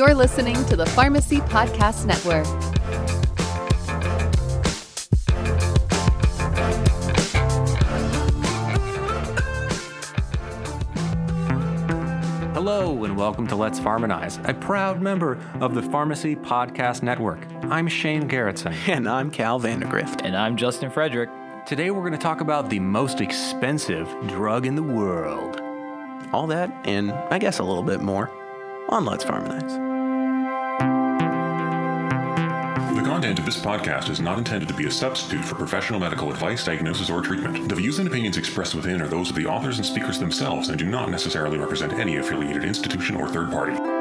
You're 0.00 0.14
listening 0.14 0.54
to 0.64 0.76
the 0.76 0.86
Pharmacy 0.86 1.40
Podcast 1.40 2.06
Network. 2.06 2.46
Hello, 12.54 13.04
and 13.04 13.14
welcome 13.14 13.46
to 13.48 13.54
Let's 13.56 13.78
Pharmanize, 13.78 14.42
a 14.48 14.54
proud 14.54 15.02
member 15.02 15.38
of 15.60 15.74
the 15.74 15.82
Pharmacy 15.82 16.34
Podcast 16.34 17.02
Network. 17.02 17.46
I'm 17.64 17.86
Shane 17.86 18.26
Garrettson. 18.26 18.74
And 18.88 19.06
I'm 19.06 19.30
Cal 19.30 19.60
Vandergrift. 19.60 20.24
And 20.24 20.34
I'm 20.34 20.56
Justin 20.56 20.90
Frederick. 20.90 21.28
Today, 21.66 21.90
we're 21.90 22.00
going 22.00 22.12
to 22.12 22.18
talk 22.18 22.40
about 22.40 22.70
the 22.70 22.80
most 22.80 23.20
expensive 23.20 24.08
drug 24.28 24.64
in 24.64 24.76
the 24.76 24.82
world. 24.82 25.60
All 26.32 26.46
that, 26.46 26.70
and 26.86 27.12
I 27.12 27.38
guess 27.38 27.58
a 27.58 27.64
little 27.64 27.82
bit 27.82 28.00
more, 28.00 28.30
on 28.88 29.04
Let's 29.04 29.24
Pharmonize. 29.24 29.89
Content 33.20 33.38
of 33.38 33.44
this 33.44 33.60
podcast 33.60 34.08
is 34.08 34.18
not 34.18 34.38
intended 34.38 34.66
to 34.66 34.72
be 34.72 34.86
a 34.86 34.90
substitute 34.90 35.44
for 35.44 35.54
professional 35.54 36.00
medical 36.00 36.30
advice, 36.30 36.64
diagnosis, 36.64 37.10
or 37.10 37.20
treatment. 37.20 37.68
The 37.68 37.74
views 37.74 37.98
and 37.98 38.08
opinions 38.08 38.38
expressed 38.38 38.74
within 38.74 39.02
are 39.02 39.08
those 39.08 39.28
of 39.28 39.36
the 39.36 39.44
authors 39.44 39.76
and 39.76 39.84
speakers 39.84 40.18
themselves 40.18 40.70
and 40.70 40.78
do 40.78 40.86
not 40.86 41.10
necessarily 41.10 41.58
represent 41.58 41.92
any 41.92 42.16
affiliated 42.16 42.64
institution 42.64 43.16
or 43.16 43.28
third 43.28 43.50
party. 43.50 43.99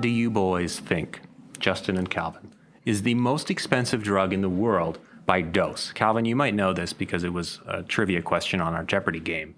What 0.00 0.04
do 0.04 0.08
you 0.08 0.30
boys 0.30 0.78
think, 0.80 1.20
Justin 1.58 1.98
and 1.98 2.08
Calvin, 2.08 2.54
is 2.86 3.02
the 3.02 3.12
most 3.16 3.50
expensive 3.50 4.02
drug 4.02 4.32
in 4.32 4.40
the 4.40 4.48
world 4.48 4.98
by 5.26 5.42
dose? 5.42 5.92
Calvin, 5.92 6.24
you 6.24 6.34
might 6.34 6.54
know 6.54 6.72
this 6.72 6.94
because 6.94 7.22
it 7.22 7.34
was 7.34 7.60
a 7.66 7.82
trivia 7.82 8.22
question 8.22 8.62
on 8.62 8.72
our 8.72 8.82
Jeopardy 8.82 9.20
game. 9.20 9.56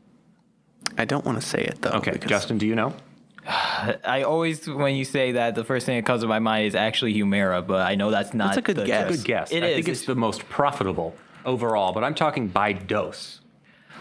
I 0.98 1.04
don't 1.04 1.24
want 1.24 1.40
to 1.40 1.46
say 1.46 1.62
it 1.62 1.80
though. 1.80 1.90
Okay, 1.90 2.18
Justin, 2.26 2.58
do 2.58 2.66
you 2.66 2.74
know? 2.74 2.92
I 3.46 4.24
always, 4.26 4.66
when 4.66 4.96
you 4.96 5.04
say 5.04 5.30
that, 5.30 5.54
the 5.54 5.62
first 5.62 5.86
thing 5.86 5.94
that 5.94 6.06
comes 6.06 6.22
to 6.22 6.26
my 6.26 6.40
mind 6.40 6.66
is 6.66 6.74
actually 6.74 7.14
Humira, 7.14 7.64
but 7.64 7.86
I 7.86 7.94
know 7.94 8.10
that's 8.10 8.34
not. 8.34 8.46
That's 8.46 8.58
a 8.58 8.62
good 8.62 8.74
the 8.74 8.84
guess. 8.84 9.10
choice. 9.10 9.16
Good 9.18 9.24
guess. 9.24 9.52
It 9.52 9.62
I 9.62 9.66
is. 9.68 9.74
think 9.76 9.88
it's 9.90 10.06
the 10.06 10.16
most 10.16 10.48
profitable 10.48 11.14
overall, 11.44 11.92
but 11.92 12.02
I'm 12.02 12.16
talking 12.16 12.48
by 12.48 12.72
dose. 12.72 13.42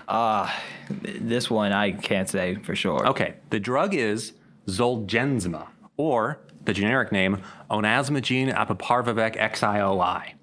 Uh, 0.07 0.51
this 0.89 1.51
one 1.51 1.71
I 1.71 1.91
can't 1.91 2.27
say 2.27 2.55
for 2.55 2.75
sure. 2.75 3.07
Okay, 3.09 3.35
the 3.51 3.59
drug 3.59 3.93
is 3.93 4.33
Zolgensma, 4.65 5.67
or 5.97 6.39
the 6.65 6.73
generic 6.73 7.11
name 7.11 7.41
Onasemnogene 7.69 8.53
abeparvovec 8.53 9.37
XIOI. 9.37 10.33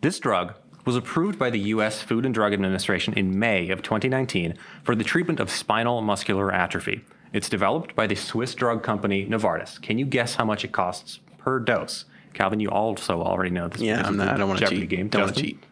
This 0.00 0.18
drug 0.18 0.54
was 0.84 0.96
approved 0.96 1.38
by 1.38 1.50
the 1.50 1.58
U.S. 1.60 2.02
Food 2.02 2.26
and 2.26 2.34
Drug 2.34 2.52
Administration 2.52 3.14
in 3.14 3.38
May 3.38 3.70
of 3.70 3.82
2019 3.82 4.54
for 4.82 4.94
the 4.94 5.04
treatment 5.04 5.40
of 5.40 5.50
spinal 5.50 6.02
muscular 6.02 6.52
atrophy. 6.52 7.04
It's 7.32 7.48
developed 7.48 7.96
by 7.96 8.06
the 8.06 8.14
Swiss 8.14 8.54
drug 8.54 8.82
company 8.82 9.26
Novartis. 9.26 9.80
Can 9.80 9.98
you 9.98 10.04
guess 10.04 10.34
how 10.36 10.44
much 10.44 10.64
it 10.64 10.72
costs 10.72 11.20
per 11.38 11.58
dose? 11.58 12.04
Calvin, 12.34 12.60
you 12.60 12.68
also 12.68 13.22
already 13.22 13.50
know 13.50 13.68
this. 13.68 13.80
Yeah, 13.80 14.06
I'm 14.06 14.16
not, 14.16 14.28
I 14.28 14.36
don't 14.36 14.48
want 14.48 14.60
to 14.60 14.66
cheat. 14.68 14.88
Game. 14.88 15.08
Don't 15.08 15.22
want 15.22 15.36
to 15.36 15.42
cheat. 15.42 15.64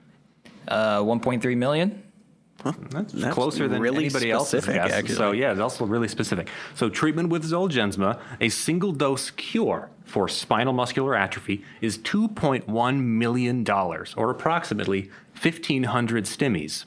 Uh, 0.69 1.01
1.3 1.01 1.57
million. 1.57 2.03
That's, 2.91 3.13
That's 3.13 3.35
closer 3.35 3.69
than 3.69 3.81
really 3.83 4.05
anybody 4.05 4.31
else's 4.31 4.63
specific, 4.63 4.83
guess. 4.83 4.93
actually. 4.93 5.15
So 5.17 5.33
yeah, 5.33 5.51
it's 5.53 5.61
also 5.61 5.85
really 5.87 6.09
specific. 6.09 6.49
So 6.75 6.89
treatment 6.89 7.29
with 7.31 7.45
Zolgensma, 7.45 8.19
a 8.41 8.49
single 8.49 8.93
dose 8.93 9.31
cure 9.31 9.91
for 10.05 10.29
spinal 10.29 10.73
muscular 10.73 11.15
atrophy, 11.17 11.65
is 11.81 11.99
2.1 11.99 12.99
million 13.03 13.65
dollars, 13.65 14.15
or 14.17 14.31
approximately 14.31 15.11
1,500 15.41 16.25
stimmies. 16.25 16.85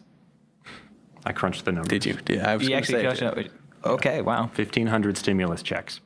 I 1.25 1.31
crunched 1.33 1.65
the 1.65 1.71
numbers. 1.71 1.89
Did 1.89 2.05
you? 2.05 2.17
Yeah, 2.27 2.51
I 2.51 2.55
was 2.55 2.63
You 2.63 2.69
gonna 2.69 2.79
actually 2.79 3.01
say, 3.01 3.03
touched 3.03 3.23
on- 3.23 3.49
Okay, 3.93 4.21
wow. 4.21 4.41
1,500 4.55 5.17
stimulus 5.17 5.61
checks. 5.61 5.99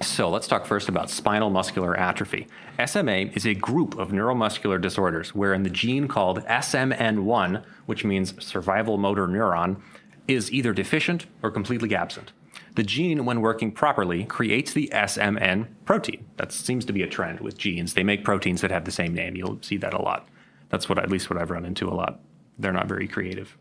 So 0.00 0.30
let's 0.30 0.46
talk 0.46 0.64
first 0.64 0.88
about 0.88 1.10
spinal 1.10 1.50
muscular 1.50 1.96
atrophy. 1.96 2.46
SMA 2.86 3.30
is 3.34 3.44
a 3.44 3.54
group 3.54 3.98
of 3.98 4.10
neuromuscular 4.10 4.80
disorders 4.80 5.34
wherein 5.34 5.64
the 5.64 5.70
gene 5.70 6.06
called 6.06 6.44
SMN1, 6.44 7.64
which 7.86 8.04
means 8.04 8.44
survival 8.44 8.96
motor 8.96 9.26
neuron, 9.26 9.80
is 10.28 10.52
either 10.52 10.72
deficient 10.72 11.26
or 11.42 11.50
completely 11.50 11.96
absent. 11.96 12.32
The 12.76 12.84
gene, 12.84 13.24
when 13.24 13.40
working 13.40 13.72
properly, 13.72 14.24
creates 14.24 14.72
the 14.72 14.88
SMN 14.92 15.66
protein. 15.84 16.26
That 16.36 16.52
seems 16.52 16.84
to 16.84 16.92
be 16.92 17.02
a 17.02 17.08
trend 17.08 17.40
with 17.40 17.58
genes. 17.58 17.94
They 17.94 18.04
make 18.04 18.24
proteins 18.24 18.60
that 18.60 18.70
have 18.70 18.84
the 18.84 18.92
same 18.92 19.14
name. 19.14 19.34
You'll 19.34 19.60
see 19.62 19.78
that 19.78 19.94
a 19.94 20.02
lot. 20.02 20.28
That's 20.68 20.88
what 20.88 20.98
at 20.98 21.10
least 21.10 21.28
what 21.28 21.40
I've 21.40 21.50
run 21.50 21.64
into 21.64 21.88
a 21.88 21.94
lot. 21.94 22.20
They're 22.56 22.72
not 22.72 22.86
very 22.86 23.08
creative, 23.08 23.56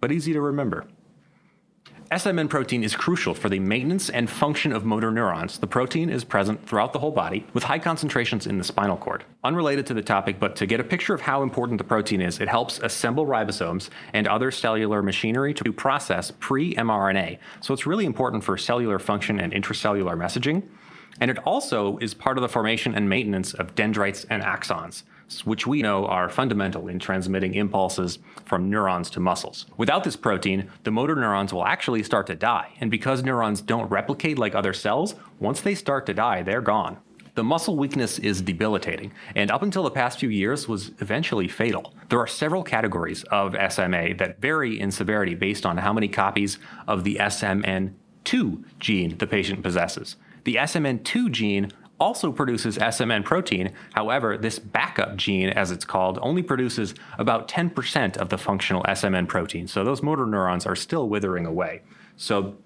but 0.00 0.12
easy 0.12 0.32
to 0.32 0.40
remember. 0.40 0.86
SMN 2.12 2.50
protein 2.50 2.84
is 2.84 2.94
crucial 2.94 3.32
for 3.32 3.48
the 3.48 3.58
maintenance 3.58 4.10
and 4.10 4.28
function 4.28 4.70
of 4.70 4.84
motor 4.84 5.10
neurons. 5.10 5.56
The 5.56 5.66
protein 5.66 6.10
is 6.10 6.24
present 6.24 6.68
throughout 6.68 6.92
the 6.92 6.98
whole 6.98 7.10
body 7.10 7.46
with 7.54 7.64
high 7.64 7.78
concentrations 7.78 8.46
in 8.46 8.58
the 8.58 8.64
spinal 8.64 8.98
cord. 8.98 9.24
Unrelated 9.44 9.86
to 9.86 9.94
the 9.94 10.02
topic, 10.02 10.38
but 10.38 10.54
to 10.56 10.66
get 10.66 10.78
a 10.78 10.84
picture 10.84 11.14
of 11.14 11.22
how 11.22 11.42
important 11.42 11.78
the 11.78 11.84
protein 11.84 12.20
is, 12.20 12.38
it 12.38 12.50
helps 12.50 12.78
assemble 12.80 13.24
ribosomes 13.24 13.88
and 14.12 14.28
other 14.28 14.50
cellular 14.50 15.00
machinery 15.00 15.54
to 15.54 15.72
process 15.72 16.30
pre 16.38 16.74
mRNA. 16.74 17.38
So 17.62 17.72
it's 17.72 17.86
really 17.86 18.04
important 18.04 18.44
for 18.44 18.58
cellular 18.58 18.98
function 18.98 19.40
and 19.40 19.50
intracellular 19.50 20.14
messaging. 20.14 20.64
And 21.18 21.30
it 21.30 21.38
also 21.46 21.96
is 21.96 22.12
part 22.12 22.36
of 22.36 22.42
the 22.42 22.48
formation 22.48 22.94
and 22.94 23.08
maintenance 23.08 23.54
of 23.54 23.74
dendrites 23.74 24.26
and 24.28 24.42
axons, 24.42 25.02
which 25.44 25.66
we 25.66 25.82
know 25.82 26.06
are 26.06 26.28
fundamental 26.28 26.88
in 26.88 26.98
transmitting 26.98 27.54
impulses 27.54 28.18
from 28.44 28.68
neurons 28.68 29.10
to 29.10 29.20
muscles. 29.20 29.66
Without 29.76 30.04
this 30.04 30.16
protein, 30.16 30.70
the 30.84 30.90
motor 30.90 31.14
neurons 31.14 31.52
will 31.52 31.64
actually 31.64 32.02
start 32.02 32.26
to 32.26 32.34
die. 32.34 32.68
And 32.80 32.90
because 32.90 33.22
neurons 33.22 33.60
don't 33.60 33.90
replicate 33.90 34.38
like 34.38 34.54
other 34.54 34.72
cells, 34.72 35.14
once 35.40 35.60
they 35.60 35.74
start 35.74 36.06
to 36.06 36.14
die, 36.14 36.42
they're 36.42 36.60
gone. 36.60 36.98
The 37.34 37.42
muscle 37.42 37.78
weakness 37.78 38.18
is 38.18 38.42
debilitating, 38.42 39.10
and 39.34 39.50
up 39.50 39.62
until 39.62 39.84
the 39.84 39.90
past 39.90 40.18
few 40.18 40.28
years 40.28 40.68
was 40.68 40.90
eventually 40.98 41.48
fatal. 41.48 41.94
There 42.10 42.18
are 42.18 42.26
several 42.26 42.62
categories 42.62 43.24
of 43.24 43.56
SMA 43.72 44.14
that 44.16 44.38
vary 44.38 44.78
in 44.78 44.90
severity 44.90 45.34
based 45.34 45.64
on 45.64 45.78
how 45.78 45.94
many 45.94 46.08
copies 46.08 46.58
of 46.86 47.04
the 47.04 47.16
SMN2 47.16 48.64
gene 48.78 49.16
the 49.16 49.26
patient 49.26 49.62
possesses. 49.62 50.16
The 50.44 50.56
SMN2 50.56 51.30
gene 51.30 51.72
also 52.02 52.32
produces 52.32 52.76
SMN 52.78 53.24
protein. 53.24 53.72
However, 53.94 54.36
this 54.36 54.58
backup 54.58 55.14
gene, 55.14 55.50
as 55.50 55.70
it's 55.70 55.84
called, 55.84 56.18
only 56.20 56.42
produces 56.42 56.96
about 57.16 57.46
10% 57.46 58.16
of 58.16 58.28
the 58.28 58.36
functional 58.36 58.82
SMN 58.82 59.28
protein. 59.28 59.68
So 59.68 59.84
those 59.84 60.02
motor 60.02 60.26
neurons 60.26 60.66
are 60.66 60.74
still 60.74 61.08
withering 61.08 61.46
away. 61.46 61.82
So 62.16 62.56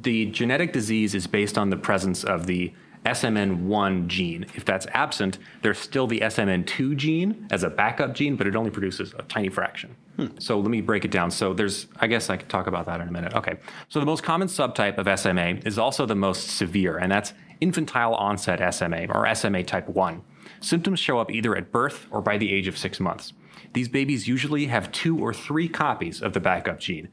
the 0.00 0.24
genetic 0.26 0.72
disease 0.72 1.14
is 1.14 1.26
based 1.26 1.58
on 1.58 1.68
the 1.68 1.76
presence 1.76 2.24
of 2.24 2.46
the 2.46 2.72
SMN1 3.04 4.06
gene. 4.06 4.46
If 4.54 4.64
that's 4.64 4.86
absent, 4.92 5.38
there's 5.62 5.78
still 5.78 6.06
the 6.06 6.20
SMN2 6.20 6.96
gene 6.96 7.48
as 7.50 7.64
a 7.64 7.70
backup 7.70 8.14
gene, 8.14 8.36
but 8.36 8.46
it 8.46 8.56
only 8.56 8.70
produces 8.70 9.12
a 9.18 9.22
tiny 9.22 9.48
fraction. 9.48 9.96
Hmm. 10.16 10.26
So 10.38 10.58
let 10.60 10.70
me 10.70 10.80
break 10.80 11.04
it 11.04 11.10
down. 11.10 11.30
So 11.30 11.52
there's, 11.52 11.88
I 11.96 12.06
guess 12.06 12.30
I 12.30 12.36
could 12.36 12.48
talk 12.48 12.66
about 12.66 12.86
that 12.86 13.00
in 13.00 13.08
a 13.08 13.12
minute. 13.12 13.34
Okay. 13.34 13.58
So 13.88 13.98
the 13.98 14.06
most 14.06 14.22
common 14.22 14.48
subtype 14.48 14.98
of 14.98 15.18
SMA 15.18 15.60
is 15.66 15.78
also 15.78 16.06
the 16.06 16.14
most 16.14 16.48
severe, 16.56 16.98
and 16.98 17.10
that's 17.10 17.32
infantile 17.62 18.14
onset 18.14 18.74
SMA 18.74 19.06
or 19.06 19.32
SMA 19.34 19.62
type 19.62 19.88
1. 19.88 20.22
Symptoms 20.60 20.98
show 20.98 21.18
up 21.18 21.30
either 21.30 21.56
at 21.56 21.70
birth 21.70 22.06
or 22.10 22.20
by 22.20 22.36
the 22.36 22.52
age 22.52 22.66
of 22.66 22.76
six 22.76 22.98
months. 22.98 23.32
These 23.72 23.88
babies 23.88 24.28
usually 24.28 24.66
have 24.66 24.92
two 24.92 25.18
or 25.18 25.32
three 25.32 25.68
copies 25.68 26.20
of 26.20 26.32
the 26.32 26.40
backup 26.40 26.78
gene. 26.78 27.08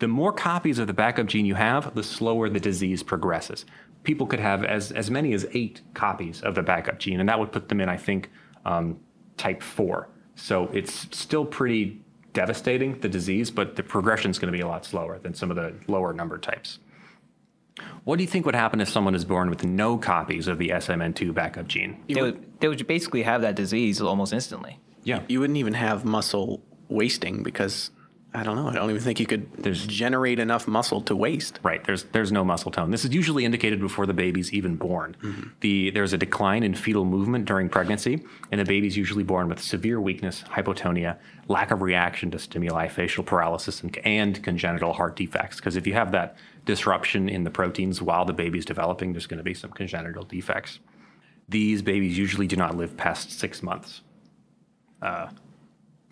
The 0.00 0.08
more 0.08 0.32
copies 0.32 0.80
of 0.80 0.88
the 0.88 0.92
backup 0.92 1.26
gene 1.26 1.46
you 1.46 1.54
have, 1.54 1.94
the 1.94 2.02
slower 2.02 2.48
the 2.48 2.60
disease 2.60 3.02
progresses. 3.02 3.64
People 4.02 4.26
could 4.26 4.40
have 4.40 4.64
as, 4.64 4.90
as 4.90 5.10
many 5.10 5.32
as 5.32 5.46
eight 5.52 5.80
copies 5.94 6.42
of 6.42 6.56
the 6.56 6.62
backup 6.62 6.98
gene, 6.98 7.20
and 7.20 7.28
that 7.28 7.38
would 7.38 7.52
put 7.52 7.68
them 7.68 7.80
in, 7.80 7.88
I 7.88 7.96
think, 7.96 8.30
um, 8.64 8.98
type 9.36 9.62
4. 9.62 10.08
So 10.34 10.68
it's 10.72 11.06
still 11.16 11.44
pretty 11.44 12.00
devastating, 12.32 12.98
the 12.98 13.08
disease, 13.08 13.50
but 13.50 13.76
the 13.76 13.82
progression 13.82 14.30
is 14.30 14.38
going 14.38 14.52
to 14.52 14.56
be 14.56 14.62
a 14.62 14.66
lot 14.66 14.84
slower 14.84 15.18
than 15.20 15.34
some 15.34 15.50
of 15.50 15.56
the 15.56 15.74
lower 15.86 16.12
number 16.12 16.38
types. 16.38 16.80
What 18.04 18.16
do 18.16 18.24
you 18.24 18.28
think 18.28 18.46
would 18.46 18.54
happen 18.54 18.80
if 18.80 18.88
someone 18.88 19.14
is 19.14 19.24
born 19.24 19.48
with 19.48 19.64
no 19.64 19.96
copies 19.96 20.48
of 20.48 20.58
the 20.58 20.70
SMN2 20.70 21.32
backup 21.32 21.68
gene? 21.68 22.02
They 22.08 22.20
would, 22.20 22.60
they 22.60 22.68
would 22.68 22.84
basically 22.86 23.22
have 23.22 23.42
that 23.42 23.54
disease 23.54 24.00
almost 24.00 24.32
instantly. 24.32 24.80
Yeah. 25.04 25.22
You 25.28 25.40
wouldn't 25.40 25.56
even 25.56 25.74
have 25.74 26.04
muscle 26.04 26.62
wasting 26.88 27.42
because 27.42 27.90
I 28.34 28.44
don't 28.44 28.56
know. 28.56 28.66
I 28.68 28.72
don't 28.74 28.88
even 28.88 29.02
think 29.02 29.20
you 29.20 29.26
could 29.26 29.52
There's- 29.58 29.84
generate 29.86 30.38
enough 30.38 30.66
muscle 30.66 31.02
to 31.02 31.14
waste. 31.14 31.60
Right. 31.62 31.84
There's 31.84 32.04
there's 32.04 32.32
no 32.32 32.44
muscle 32.46 32.70
tone. 32.70 32.90
This 32.90 33.04
is 33.04 33.12
usually 33.12 33.44
indicated 33.44 33.78
before 33.78 34.06
the 34.06 34.14
baby's 34.14 34.50
even 34.54 34.76
born. 34.76 35.14
The 35.60 35.90
there's 35.90 36.14
a 36.14 36.18
decline 36.18 36.62
in 36.62 36.74
fetal 36.74 37.04
movement 37.04 37.44
during 37.44 37.68
pregnancy, 37.68 38.22
and 38.50 38.58
the 38.58 38.64
baby's 38.64 38.96
usually 38.96 39.22
born 39.22 39.48
with 39.50 39.60
severe 39.60 40.00
weakness, 40.00 40.44
hypotonia, 40.48 41.18
lack 41.48 41.70
of 41.72 41.82
reaction 41.82 42.30
to 42.30 42.38
stimuli, 42.38 42.88
facial 42.88 43.22
paralysis, 43.22 43.82
and, 43.82 43.98
and 44.04 44.42
congenital 44.42 44.94
heart 44.94 45.14
defects. 45.14 45.56
Because 45.56 45.76
if 45.76 45.86
you 45.86 45.92
have 45.92 46.10
that 46.12 46.36
disruption 46.64 47.28
in 47.28 47.44
the 47.44 47.50
proteins 47.50 48.00
while 48.00 48.24
the 48.24 48.32
baby's 48.32 48.64
developing, 48.64 49.12
there's 49.12 49.26
going 49.26 49.38
to 49.38 49.44
be 49.44 49.52
some 49.54 49.70
congenital 49.72 50.22
defects. 50.24 50.78
These 51.50 51.82
babies 51.82 52.16
usually 52.16 52.46
do 52.46 52.56
not 52.56 52.76
live 52.78 52.96
past 52.96 53.30
six 53.38 53.62
months. 53.62 54.00
Uh, 55.02 55.28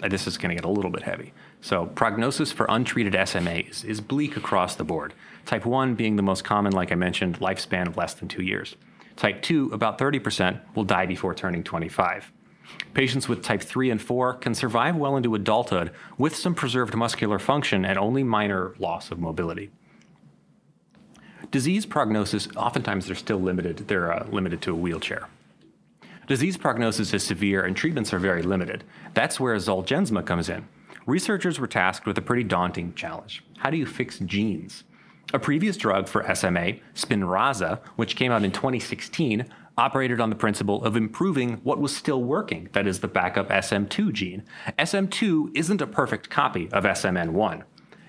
this 0.08 0.26
is 0.26 0.36
going 0.36 0.50
to 0.50 0.54
get 0.54 0.64
a 0.64 0.70
little 0.70 0.90
bit 0.90 1.02
heavy. 1.02 1.32
So, 1.62 1.86
prognosis 1.86 2.52
for 2.52 2.66
untreated 2.68 3.16
SMA 3.28 3.64
is, 3.68 3.84
is 3.84 4.00
bleak 4.00 4.36
across 4.36 4.76
the 4.76 4.84
board. 4.84 5.12
Type 5.44 5.66
1 5.66 5.94
being 5.94 6.16
the 6.16 6.22
most 6.22 6.42
common, 6.42 6.72
like 6.72 6.90
I 6.90 6.94
mentioned, 6.94 7.40
lifespan 7.40 7.86
of 7.86 7.96
less 7.96 8.14
than 8.14 8.28
two 8.28 8.42
years. 8.42 8.76
Type 9.16 9.42
2, 9.42 9.70
about 9.72 9.98
30% 9.98 10.60
will 10.74 10.84
die 10.84 11.04
before 11.04 11.34
turning 11.34 11.62
25. 11.62 12.32
Patients 12.94 13.28
with 13.28 13.42
type 13.42 13.62
3 13.62 13.90
and 13.90 14.00
4 14.00 14.34
can 14.34 14.54
survive 14.54 14.96
well 14.96 15.16
into 15.16 15.34
adulthood 15.34 15.90
with 16.16 16.34
some 16.34 16.54
preserved 16.54 16.94
muscular 16.94 17.38
function 17.38 17.84
and 17.84 17.98
only 17.98 18.22
minor 18.22 18.74
loss 18.78 19.10
of 19.10 19.18
mobility. 19.18 19.70
Disease 21.50 21.84
prognosis, 21.84 22.48
oftentimes 22.56 23.06
they're 23.06 23.16
still 23.16 23.40
limited, 23.40 23.88
they're 23.88 24.12
uh, 24.12 24.26
limited 24.30 24.62
to 24.62 24.72
a 24.72 24.76
wheelchair. 24.76 25.28
Disease 26.26 26.56
prognosis 26.56 27.12
is 27.12 27.24
severe 27.24 27.64
and 27.64 27.76
treatments 27.76 28.12
are 28.14 28.20
very 28.20 28.42
limited. 28.42 28.84
That's 29.14 29.40
where 29.40 29.56
Zolgensma 29.56 30.24
comes 30.24 30.48
in. 30.48 30.66
Researchers 31.06 31.58
were 31.58 31.66
tasked 31.66 32.06
with 32.06 32.18
a 32.18 32.22
pretty 32.22 32.44
daunting 32.44 32.94
challenge. 32.94 33.42
How 33.58 33.70
do 33.70 33.76
you 33.76 33.86
fix 33.86 34.18
genes? 34.18 34.84
A 35.32 35.38
previous 35.38 35.76
drug 35.76 36.08
for 36.08 36.22
SMA, 36.34 36.74
Spinraza, 36.94 37.80
which 37.96 38.16
came 38.16 38.32
out 38.32 38.44
in 38.44 38.52
2016, 38.52 39.46
operated 39.78 40.20
on 40.20 40.28
the 40.28 40.36
principle 40.36 40.84
of 40.84 40.96
improving 40.96 41.54
what 41.62 41.80
was 41.80 41.96
still 41.96 42.22
working, 42.22 42.68
that 42.72 42.86
is, 42.86 43.00
the 43.00 43.08
backup 43.08 43.48
SM2 43.48 44.12
gene. 44.12 44.42
SM2 44.78 45.56
isn't 45.56 45.80
a 45.80 45.86
perfect 45.86 46.28
copy 46.28 46.68
of 46.72 46.84
SMN1. 46.84 47.62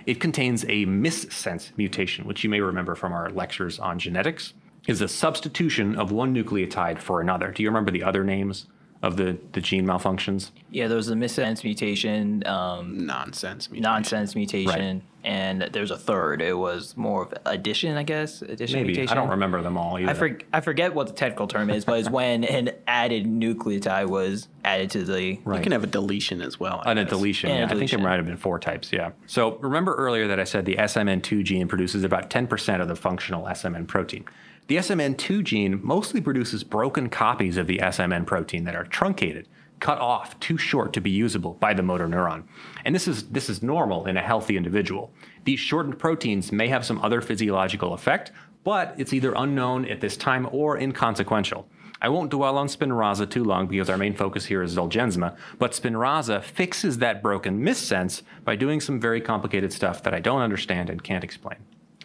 It 0.05 0.19
contains 0.19 0.63
a 0.63 0.85
missense 0.85 1.71
mutation, 1.77 2.25
which 2.25 2.43
you 2.43 2.49
may 2.49 2.59
remember 2.59 2.95
from 2.95 3.13
our 3.13 3.29
lectures 3.29 3.79
on 3.79 3.99
genetics, 3.99 4.53
is 4.87 4.99
a 4.99 5.07
substitution 5.07 5.95
of 5.95 6.11
one 6.11 6.33
nucleotide 6.35 6.99
for 6.99 7.21
another. 7.21 7.51
Do 7.51 7.61
you 7.63 7.69
remember 7.69 7.91
the 7.91 8.03
other 8.03 8.23
names 8.23 8.65
of 9.03 9.17
the, 9.17 9.37
the 9.53 9.61
gene 9.61 9.85
malfunctions? 9.85 10.51
Yeah, 10.69 10.87
there 10.87 10.97
was 10.97 11.09
a 11.09 11.15
missense 11.15 11.63
mutation, 11.63 12.45
um, 12.45 13.05
Nonsense. 13.05 13.69
mutation. 13.71 13.83
nonsense 13.91 14.35
mutation, 14.35 15.01
and 15.23 15.61
there's 15.73 15.91
a 15.91 15.97
third. 15.97 16.41
It 16.41 16.53
was 16.57 16.95
more 16.95 17.23
of 17.23 17.33
addition, 17.45 17.97
I 17.97 18.03
guess. 18.03 18.41
Addition 18.41 18.77
Maybe. 18.79 18.87
mutation. 18.93 19.17
I 19.17 19.19
don't 19.21 19.29
remember 19.31 19.61
them 19.61 19.75
all 19.77 19.97
either. 19.99 20.11
I, 20.11 20.13
for, 20.13 20.37
I 20.53 20.61
forget 20.61 20.93
what 20.93 21.07
the 21.07 21.13
technical 21.13 21.47
term 21.47 21.69
is, 21.69 21.83
but 21.83 21.99
it's 21.99 22.09
when 22.19 22.43
an 22.43 22.71
added 22.87 23.25
nucleotide 23.25 24.07
was 24.07 24.47
added 24.63 24.91
to 24.91 25.03
the. 25.03 25.39
Right. 25.43 25.57
You 25.57 25.63
can 25.63 25.71
have 25.71 25.83
a 25.83 25.87
deletion 25.87 26.41
as 26.41 26.59
well. 26.59 26.81
I 26.85 26.91
And 26.91 26.99
a 26.99 27.03
guess. 27.03 27.11
deletion. 27.11 27.49
And 27.49 27.57
a 27.57 27.59
yeah. 27.61 27.65
I 27.65 27.67
think 27.69 27.77
deletion. 27.79 27.99
there 28.01 28.09
might 28.09 28.15
have 28.17 28.25
been 28.27 28.37
four 28.37 28.59
types. 28.59 28.93
Yeah. 28.93 29.11
So 29.25 29.57
remember 29.57 29.95
earlier 29.95 30.27
that 30.27 30.39
I 30.39 30.43
said 30.43 30.65
the 30.65 30.75
SMN2 30.75 31.43
gene 31.43 31.67
produces 31.67 32.03
about 32.03 32.29
10% 32.29 32.81
of 32.81 32.87
the 32.87 32.95
functional 32.95 33.45
SMN 33.45 33.87
protein. 33.87 34.25
The 34.71 34.77
SMN2 34.77 35.43
gene 35.43 35.81
mostly 35.83 36.21
produces 36.21 36.63
broken 36.63 37.09
copies 37.09 37.57
of 37.57 37.67
the 37.67 37.79
SMN 37.79 38.25
protein 38.25 38.63
that 38.63 38.73
are 38.73 38.85
truncated, 38.85 39.49
cut 39.81 39.97
off, 39.97 40.39
too 40.39 40.57
short 40.57 40.93
to 40.93 41.01
be 41.01 41.09
usable 41.09 41.55
by 41.55 41.73
the 41.73 41.83
motor 41.83 42.07
neuron. 42.07 42.45
And 42.85 42.95
this 42.95 43.05
is 43.05 43.27
this 43.27 43.49
is 43.49 43.61
normal 43.61 44.05
in 44.05 44.15
a 44.15 44.21
healthy 44.21 44.55
individual. 44.55 45.11
These 45.43 45.59
shortened 45.59 45.99
proteins 45.99 46.53
may 46.53 46.69
have 46.69 46.85
some 46.85 47.01
other 47.01 47.19
physiological 47.19 47.93
effect, 47.93 48.31
but 48.63 48.95
it's 48.97 49.11
either 49.11 49.33
unknown 49.35 49.83
at 49.89 49.99
this 49.99 50.15
time 50.15 50.47
or 50.53 50.77
inconsequential. 50.77 51.67
I 52.01 52.07
won't 52.07 52.31
dwell 52.31 52.57
on 52.57 52.67
Spinraza 52.67 53.29
too 53.29 53.43
long 53.43 53.67
because 53.67 53.89
our 53.89 53.97
main 53.97 54.15
focus 54.15 54.45
here 54.45 54.63
is 54.63 54.77
Zolgensma, 54.77 55.35
but 55.59 55.73
Spinraza 55.73 56.41
fixes 56.41 56.99
that 56.99 57.21
broken 57.21 57.59
missense 57.59 58.21
by 58.45 58.55
doing 58.55 58.79
some 58.79 59.01
very 59.01 59.19
complicated 59.19 59.73
stuff 59.73 60.01
that 60.03 60.13
I 60.13 60.21
don't 60.21 60.41
understand 60.41 60.89
and 60.89 61.03
can't 61.03 61.25
explain. 61.25 61.57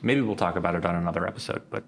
Maybe 0.02 0.20
we'll 0.20 0.34
talk 0.34 0.56
about 0.56 0.74
it 0.74 0.84
on 0.84 0.96
another 0.96 1.28
episode, 1.28 1.62
but 1.70 1.84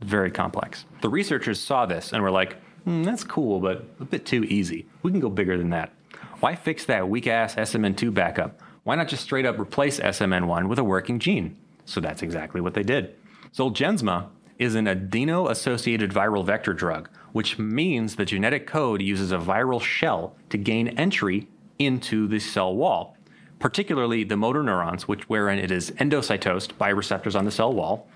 very 0.00 0.30
complex. 0.30 0.84
The 1.00 1.08
researchers 1.08 1.60
saw 1.60 1.86
this 1.86 2.12
and 2.12 2.22
were 2.22 2.30
like, 2.30 2.56
hmm, 2.84 3.02
that's 3.02 3.24
cool, 3.24 3.60
but 3.60 3.84
a 4.00 4.04
bit 4.04 4.26
too 4.26 4.44
easy. 4.44 4.86
We 5.02 5.10
can 5.10 5.20
go 5.20 5.30
bigger 5.30 5.56
than 5.56 5.70
that. 5.70 5.92
Why 6.40 6.54
fix 6.54 6.84
that 6.86 7.08
weak 7.08 7.26
ass 7.26 7.54
SMN2 7.54 8.12
backup? 8.12 8.60
Why 8.84 8.94
not 8.94 9.08
just 9.08 9.22
straight 9.22 9.46
up 9.46 9.58
replace 9.58 9.98
SMN1 9.98 10.68
with 10.68 10.78
a 10.78 10.84
working 10.84 11.18
gene? 11.18 11.56
So 11.86 12.00
that's 12.00 12.22
exactly 12.22 12.60
what 12.60 12.74
they 12.74 12.82
did. 12.82 13.16
Zolgensma 13.54 14.28
is 14.58 14.74
an 14.74 14.86
adeno 14.86 15.48
associated 15.48 16.10
viral 16.10 16.44
vector 16.44 16.72
drug, 16.72 17.08
which 17.32 17.58
means 17.58 18.16
the 18.16 18.24
genetic 18.24 18.66
code 18.66 19.02
uses 19.02 19.32
a 19.32 19.38
viral 19.38 19.80
shell 19.80 20.34
to 20.50 20.58
gain 20.58 20.88
entry 20.88 21.48
into 21.78 22.26
the 22.26 22.38
cell 22.38 22.74
wall, 22.74 23.16
particularly 23.58 24.24
the 24.24 24.36
motor 24.36 24.62
neurons, 24.62 25.06
which 25.06 25.28
wherein 25.28 25.58
it 25.58 25.70
is 25.70 25.90
endocytosed 25.92 26.76
by 26.78 26.88
receptors 26.88 27.36
on 27.36 27.44
the 27.44 27.50
cell 27.50 27.72
wall, 27.72 28.08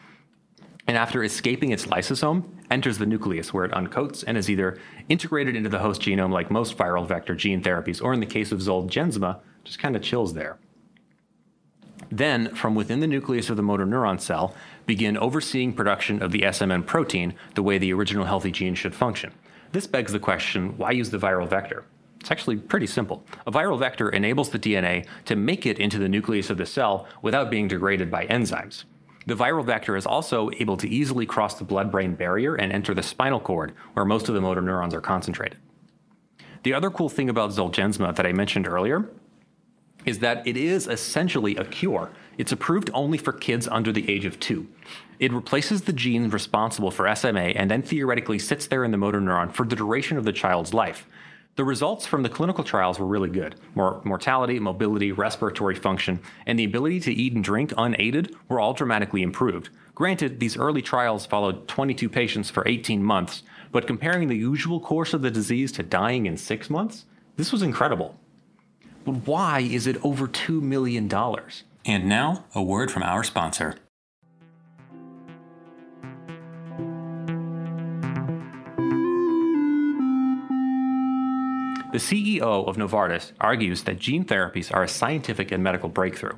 and 0.90 0.98
after 0.98 1.22
escaping 1.22 1.70
its 1.70 1.86
lysosome, 1.86 2.42
enters 2.68 2.98
the 2.98 3.06
nucleus 3.06 3.54
where 3.54 3.64
it 3.64 3.70
uncoats 3.70 4.24
and 4.26 4.36
is 4.36 4.50
either 4.50 4.76
integrated 5.08 5.54
into 5.54 5.68
the 5.68 5.78
host 5.78 6.02
genome 6.02 6.32
like 6.32 6.50
most 6.50 6.76
viral 6.76 7.06
vector 7.06 7.32
gene 7.32 7.62
therapies, 7.62 8.02
or 8.02 8.12
in 8.12 8.18
the 8.18 8.26
case 8.26 8.50
of 8.50 8.58
Zolgensma, 8.58 9.38
just 9.62 9.78
kind 9.78 9.94
of 9.94 10.02
chills 10.02 10.34
there. 10.34 10.58
Then, 12.10 12.52
from 12.56 12.74
within 12.74 12.98
the 12.98 13.06
nucleus 13.06 13.50
of 13.50 13.56
the 13.56 13.62
motor 13.62 13.86
neuron 13.86 14.20
cell, 14.20 14.52
begin 14.84 15.16
overseeing 15.16 15.74
production 15.74 16.24
of 16.24 16.32
the 16.32 16.40
SMN 16.40 16.84
protein 16.86 17.34
the 17.54 17.62
way 17.62 17.78
the 17.78 17.92
original 17.92 18.24
healthy 18.24 18.50
gene 18.50 18.74
should 18.74 18.92
function. 18.92 19.32
This 19.70 19.86
begs 19.86 20.10
the 20.10 20.18
question 20.18 20.76
why 20.76 20.90
use 20.90 21.10
the 21.10 21.18
viral 21.18 21.48
vector? 21.48 21.84
It's 22.18 22.32
actually 22.32 22.56
pretty 22.56 22.88
simple. 22.88 23.24
A 23.46 23.52
viral 23.52 23.78
vector 23.78 24.08
enables 24.08 24.50
the 24.50 24.58
DNA 24.58 25.06
to 25.26 25.36
make 25.36 25.66
it 25.66 25.78
into 25.78 26.00
the 26.00 26.08
nucleus 26.08 26.50
of 26.50 26.58
the 26.58 26.66
cell 26.66 27.06
without 27.22 27.48
being 27.48 27.68
degraded 27.68 28.10
by 28.10 28.26
enzymes. 28.26 28.86
The 29.30 29.36
viral 29.36 29.64
vector 29.64 29.96
is 29.96 30.06
also 30.06 30.50
able 30.58 30.76
to 30.78 30.88
easily 30.88 31.24
cross 31.24 31.54
the 31.54 31.62
blood 31.62 31.92
brain 31.92 32.16
barrier 32.16 32.56
and 32.56 32.72
enter 32.72 32.94
the 32.94 33.02
spinal 33.04 33.38
cord, 33.38 33.72
where 33.92 34.04
most 34.04 34.28
of 34.28 34.34
the 34.34 34.40
motor 34.40 34.60
neurons 34.60 34.92
are 34.92 35.00
concentrated. 35.00 35.56
The 36.64 36.74
other 36.74 36.90
cool 36.90 37.08
thing 37.08 37.30
about 37.30 37.50
Zolgensma 37.50 38.16
that 38.16 38.26
I 38.26 38.32
mentioned 38.32 38.66
earlier 38.66 39.08
is 40.04 40.18
that 40.18 40.44
it 40.48 40.56
is 40.56 40.88
essentially 40.88 41.54
a 41.54 41.64
cure. 41.64 42.10
It's 42.38 42.50
approved 42.50 42.90
only 42.92 43.18
for 43.18 43.32
kids 43.32 43.68
under 43.68 43.92
the 43.92 44.10
age 44.10 44.24
of 44.24 44.40
two. 44.40 44.66
It 45.20 45.32
replaces 45.32 45.82
the 45.82 45.92
gene 45.92 46.28
responsible 46.30 46.90
for 46.90 47.14
SMA 47.14 47.50
and 47.54 47.70
then 47.70 47.82
theoretically 47.82 48.40
sits 48.40 48.66
there 48.66 48.82
in 48.82 48.90
the 48.90 48.96
motor 48.96 49.20
neuron 49.20 49.52
for 49.52 49.64
the 49.64 49.76
duration 49.76 50.16
of 50.18 50.24
the 50.24 50.32
child's 50.32 50.74
life. 50.74 51.06
The 51.60 51.64
results 51.64 52.06
from 52.06 52.22
the 52.22 52.30
clinical 52.30 52.64
trials 52.64 52.98
were 52.98 53.04
really 53.04 53.28
good. 53.28 53.54
Mor- 53.74 54.00
mortality, 54.02 54.58
mobility, 54.58 55.12
respiratory 55.12 55.74
function, 55.74 56.20
and 56.46 56.58
the 56.58 56.64
ability 56.64 57.00
to 57.00 57.12
eat 57.12 57.34
and 57.34 57.44
drink 57.44 57.74
unaided 57.76 58.34
were 58.48 58.58
all 58.58 58.72
dramatically 58.72 59.20
improved. 59.20 59.68
Granted, 59.94 60.40
these 60.40 60.56
early 60.56 60.80
trials 60.80 61.26
followed 61.26 61.68
22 61.68 62.08
patients 62.08 62.48
for 62.48 62.66
18 62.66 63.04
months, 63.04 63.42
but 63.72 63.86
comparing 63.86 64.28
the 64.28 64.38
usual 64.38 64.80
course 64.80 65.12
of 65.12 65.20
the 65.20 65.30
disease 65.30 65.70
to 65.72 65.82
dying 65.82 66.24
in 66.24 66.38
six 66.38 66.70
months, 66.70 67.04
this 67.36 67.52
was 67.52 67.60
incredible. 67.60 68.18
But 69.04 69.26
why 69.26 69.60
is 69.60 69.86
it 69.86 70.02
over 70.02 70.28
$2 70.28 70.62
million? 70.62 71.12
And 71.84 72.08
now, 72.08 72.46
a 72.54 72.62
word 72.62 72.90
from 72.90 73.02
our 73.02 73.22
sponsor. 73.22 73.76
The 81.92 81.98
CEO 81.98 82.68
of 82.68 82.76
Novartis 82.76 83.32
argues 83.40 83.82
that 83.82 83.98
gene 83.98 84.24
therapies 84.24 84.72
are 84.72 84.84
a 84.84 84.88
scientific 84.88 85.50
and 85.50 85.60
medical 85.60 85.88
breakthrough. 85.88 86.36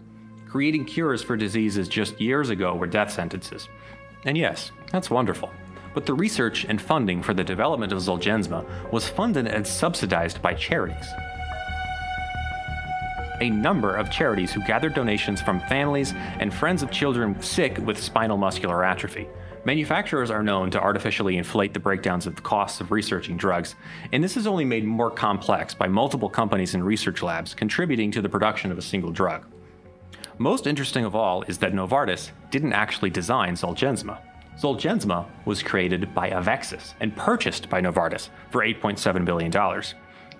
Creating 0.48 0.86
cures 0.86 1.22
for 1.22 1.36
diseases 1.36 1.88
just 1.88 2.18
years 2.18 2.48
ago 2.48 2.74
were 2.74 2.86
death 2.86 3.12
sentences. 3.12 3.68
And 4.24 4.38
yes, 4.38 4.72
that's 4.90 5.10
wonderful. 5.10 5.50
But 5.92 6.06
the 6.06 6.14
research 6.14 6.64
and 6.64 6.80
funding 6.80 7.22
for 7.22 7.34
the 7.34 7.44
development 7.44 7.92
of 7.92 7.98
Zolgensma 7.98 8.64
was 8.90 9.06
funded 9.06 9.46
and 9.46 9.66
subsidized 9.66 10.40
by 10.40 10.54
charities. 10.54 11.06
A 13.42 13.50
number 13.50 13.94
of 13.94 14.10
charities 14.10 14.52
who 14.52 14.64
gathered 14.64 14.94
donations 14.94 15.42
from 15.42 15.60
families 15.60 16.14
and 16.40 16.54
friends 16.54 16.82
of 16.82 16.90
children 16.90 17.38
sick 17.42 17.76
with 17.76 18.02
spinal 18.02 18.38
muscular 18.38 18.84
atrophy. 18.84 19.28
Manufacturers 19.64 20.30
are 20.30 20.42
known 20.42 20.72
to 20.72 20.80
artificially 20.80 21.36
inflate 21.36 21.72
the 21.72 21.78
breakdowns 21.78 22.26
of 22.26 22.34
the 22.34 22.42
costs 22.42 22.80
of 22.80 22.90
researching 22.90 23.36
drugs, 23.36 23.76
and 24.12 24.22
this 24.22 24.36
is 24.36 24.48
only 24.48 24.64
made 24.64 24.84
more 24.84 25.10
complex 25.10 25.72
by 25.72 25.86
multiple 25.86 26.28
companies 26.28 26.74
and 26.74 26.84
research 26.84 27.22
labs 27.22 27.54
contributing 27.54 28.10
to 28.10 28.20
the 28.20 28.28
production 28.28 28.72
of 28.72 28.78
a 28.78 28.82
single 28.82 29.12
drug. 29.12 29.46
Most 30.38 30.66
interesting 30.66 31.04
of 31.04 31.14
all 31.14 31.42
is 31.42 31.58
that 31.58 31.74
Novartis 31.74 32.32
didn't 32.50 32.72
actually 32.72 33.10
design 33.10 33.54
Zolgensma. 33.54 34.18
Zolgensma 34.58 35.26
was 35.44 35.62
created 35.62 36.12
by 36.12 36.30
Avexis 36.30 36.94
and 36.98 37.16
purchased 37.16 37.70
by 37.70 37.80
Novartis 37.80 38.30
for 38.50 38.62
$8.7 38.62 39.24
billion. 39.24 39.52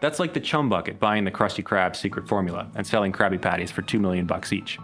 That's 0.00 0.18
like 0.18 0.34
the 0.34 0.40
chum 0.40 0.68
bucket 0.68 0.98
buying 0.98 1.22
the 1.22 1.30
Krusty 1.30 1.62
Krab 1.62 1.94
secret 1.94 2.26
formula 2.26 2.68
and 2.74 2.84
selling 2.84 3.12
Krabby 3.12 3.40
Patties 3.40 3.70
for 3.70 3.82
two 3.82 4.00
million 4.00 4.26
bucks 4.26 4.52
each. 4.52 4.78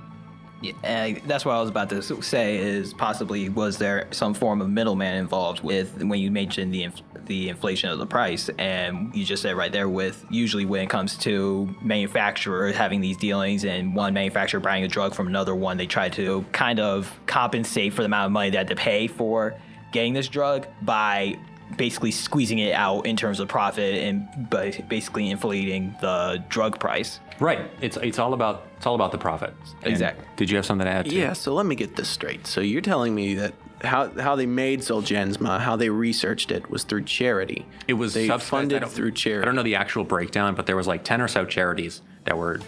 Yeah, 0.61 1.19
that's 1.27 1.45
what 1.45 1.55
I 1.55 1.61
was 1.61 1.71
about 1.71 1.89
to 1.91 2.03
say. 2.03 2.57
Is 2.57 2.93
possibly 2.93 3.49
was 3.49 3.79
there 3.79 4.09
some 4.11 4.35
form 4.35 4.61
of 4.61 4.69
middleman 4.69 5.15
involved 5.15 5.63
with 5.63 6.03
when 6.03 6.19
you 6.19 6.33
mentioned 6.33 6.75
the 6.75 6.83
inf- 6.83 7.03
the 7.27 7.49
inflation 7.49 7.91
of 7.91 7.99
the 7.99 8.07
price, 8.07 8.51
and 8.59 9.15
you 9.15 9.25
just 9.25 9.43
said 9.43 9.57
right 9.57 9.71
there 9.71 9.89
with 9.89 10.25
usually 10.31 10.65
when 10.65 10.83
it 10.83 10.91
comes 10.91 11.17
to 11.19 11.73
manufacturers 11.81 12.75
having 12.75 13.01
these 13.01 13.17
dealings 13.17 13.65
and 13.65 13.95
one 13.95 14.13
manufacturer 14.13 14.59
buying 14.59 14.83
a 14.83 14.89
drug 14.89 15.15
from 15.15 15.29
another 15.29 15.55
one, 15.55 15.77
they 15.77 15.87
try 15.87 16.09
to 16.09 16.45
kind 16.51 16.81
of 16.81 17.17
compensate 17.27 17.93
for 17.93 18.03
the 18.03 18.07
amount 18.07 18.27
of 18.27 18.33
money 18.33 18.51
they 18.51 18.59
had 18.59 18.69
to 18.69 18.77
pay 18.77 19.07
for 19.07 19.55
getting 19.93 20.13
this 20.13 20.27
drug 20.27 20.67
by 20.83 21.39
basically 21.79 22.11
squeezing 22.11 22.59
it 22.59 22.75
out 22.75 23.07
in 23.07 23.17
terms 23.17 23.41
of 23.41 23.49
profit 23.49 23.95
and 23.95 24.29
ba- 24.51 24.73
basically 24.89 25.31
inflating 25.31 25.95
the 26.03 26.45
drug 26.51 26.79
price. 26.79 27.21
Right. 27.41 27.71
It's 27.81 27.97
it's 27.97 28.19
all 28.19 28.35
about 28.35 28.67
it's 28.77 28.87
all 28.87 28.95
about 28.95 29.13
the 29.13 29.19
profit. 29.19 29.55
And 29.83 29.93
Exactly. 29.93 30.27
Did 30.37 30.51
you 30.51 30.57
have 30.57 30.67
something 30.67 30.85
to 30.85 30.91
add? 30.91 31.07
To 31.07 31.15
Yeah, 31.15 31.33
so 31.33 31.55
let 31.55 31.65
me 31.65 31.75
get 31.75 31.97
this 31.97 32.09
straight. 32.09 32.47
So 32.47 32.61
you're 32.61 32.83
telling 32.83 33.15
me 33.15 33.35
that 33.37 33.55
how 33.83 34.11
how 34.21 34.37
they 34.37 34.47
made 34.47 34.81
Zolgensma, 34.81 35.61
how 35.61 35.77
they 35.77 35.89
researched 35.89 36.51
it 36.51 36.69
was 36.69 36.83
through 36.83 37.05
charity. 37.05 37.65
It 37.87 37.95
was 37.95 38.13
they 38.13 38.29
funded 38.29 38.87
through 38.89 39.13
charity. 39.13 39.43
I 39.43 39.47
don't 39.47 39.55
know 39.55 39.63
the 39.63 39.77
actual 39.77 40.05
breakdown, 40.05 40.55
but 40.55 40.67
there 40.67 40.77
was 40.77 40.87
like 40.87 41.05
ten 41.05 41.21
or 41.23 41.29
so 41.29 41.47
charities 41.47 42.03
that 42.25 42.37
were 42.37 42.61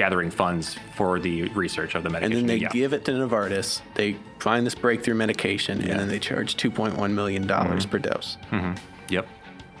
gathering 0.00 0.30
funds 0.30 0.76
for 0.96 1.20
the 1.20 1.44
research 1.50 1.94
of 1.94 2.02
the 2.02 2.08
medication. 2.10 2.38
And 2.38 2.48
then 2.48 2.56
they 2.56 2.62
yeah. 2.62 2.70
give 2.70 2.94
it 2.94 3.04
to 3.04 3.12
Novartis. 3.12 3.82
They 3.94 4.16
find 4.38 4.64
this 4.64 4.74
breakthrough 4.74 5.14
medication, 5.14 5.82
and 5.82 6.00
then 6.00 6.08
they 6.08 6.18
charge 6.18 6.56
2.1 6.56 7.10
million 7.12 7.46
dollars 7.46 7.84
Mm-hmm. 7.84 7.90
per 7.90 7.98
dose. 7.98 8.38
Yep. 9.10 9.26